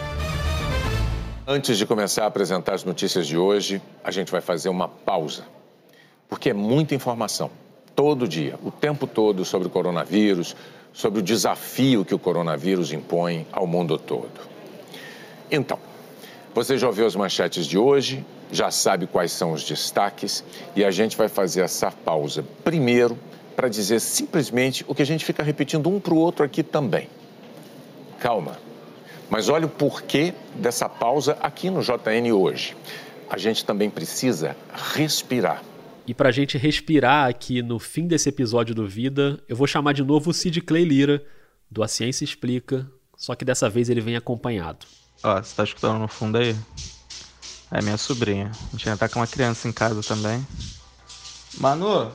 [1.47, 5.43] Antes de começar a apresentar as notícias de hoje, a gente vai fazer uma pausa.
[6.29, 7.49] Porque é muita informação,
[7.95, 10.55] todo dia, o tempo todo, sobre o coronavírus,
[10.93, 14.29] sobre o desafio que o coronavírus impõe ao mundo todo.
[15.49, 15.79] Então,
[16.53, 20.43] você já ouviu as manchetes de hoje, já sabe quais são os destaques
[20.75, 23.17] e a gente vai fazer essa pausa primeiro
[23.55, 27.09] para dizer simplesmente o que a gente fica repetindo um para o outro aqui também.
[28.19, 28.57] Calma.
[29.29, 32.75] Mas olha o porquê dessa pausa aqui no JN hoje.
[33.29, 34.55] A gente também precisa
[34.93, 35.63] respirar.
[36.07, 39.93] E para a gente respirar aqui no fim desse episódio do Vida, eu vou chamar
[39.93, 41.25] de novo o Sid Clay Lira,
[41.69, 42.87] do A Ciência Explica,
[43.17, 44.85] só que dessa vez ele vem acompanhado.
[45.23, 46.55] Ó, você tá escutando no fundo aí?
[47.71, 48.51] É minha sobrinha.
[48.53, 50.45] A gente ainda tá com uma criança em casa também.
[51.57, 52.11] Manu,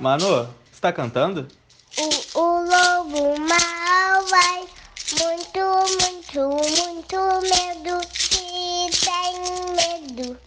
[0.00, 1.48] Manu, você tá cantando?
[1.96, 4.68] O, o lobo mal vai
[5.20, 5.60] muito,
[6.00, 6.40] muito,
[6.78, 8.00] muito medo.
[8.14, 9.34] Se tem
[9.74, 10.38] medo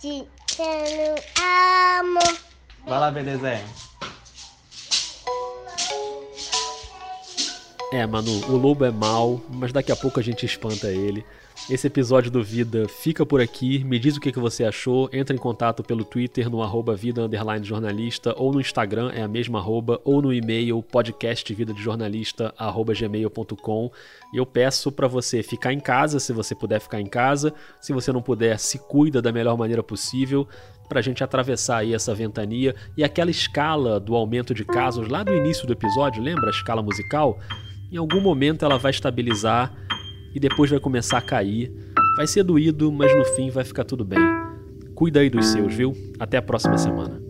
[0.00, 0.26] de
[0.56, 2.38] ter amor.
[2.84, 3.68] Vai lá ver desenho.
[7.92, 11.24] É, Manu, o lobo é mal, mas daqui a pouco a gente espanta ele.
[11.70, 13.84] Esse episódio do Vida fica por aqui.
[13.84, 15.10] Me diz o que, você achou.
[15.12, 19.28] Entra em contato pelo Twitter no arroba vida underline jornalista ou no Instagram é a
[19.28, 23.90] mesma arroba ou no e-mail podcastvidadejornalista arroba gmail.com
[24.32, 27.52] eu peço para você ficar em casa se você puder ficar em casa.
[27.82, 30.48] Se você não puder, se cuida da melhor maneira possível
[30.88, 35.22] para a gente atravessar aí essa ventania e aquela escala do aumento de casos lá
[35.22, 37.38] do início do episódio, lembra a escala musical?
[37.92, 39.70] Em algum momento ela vai estabilizar
[40.34, 41.72] e depois vai começar a cair.
[42.16, 44.18] Vai ser doído, mas no fim vai ficar tudo bem.
[44.94, 45.94] Cuida aí dos seus, viu?
[46.18, 47.27] Até a próxima semana.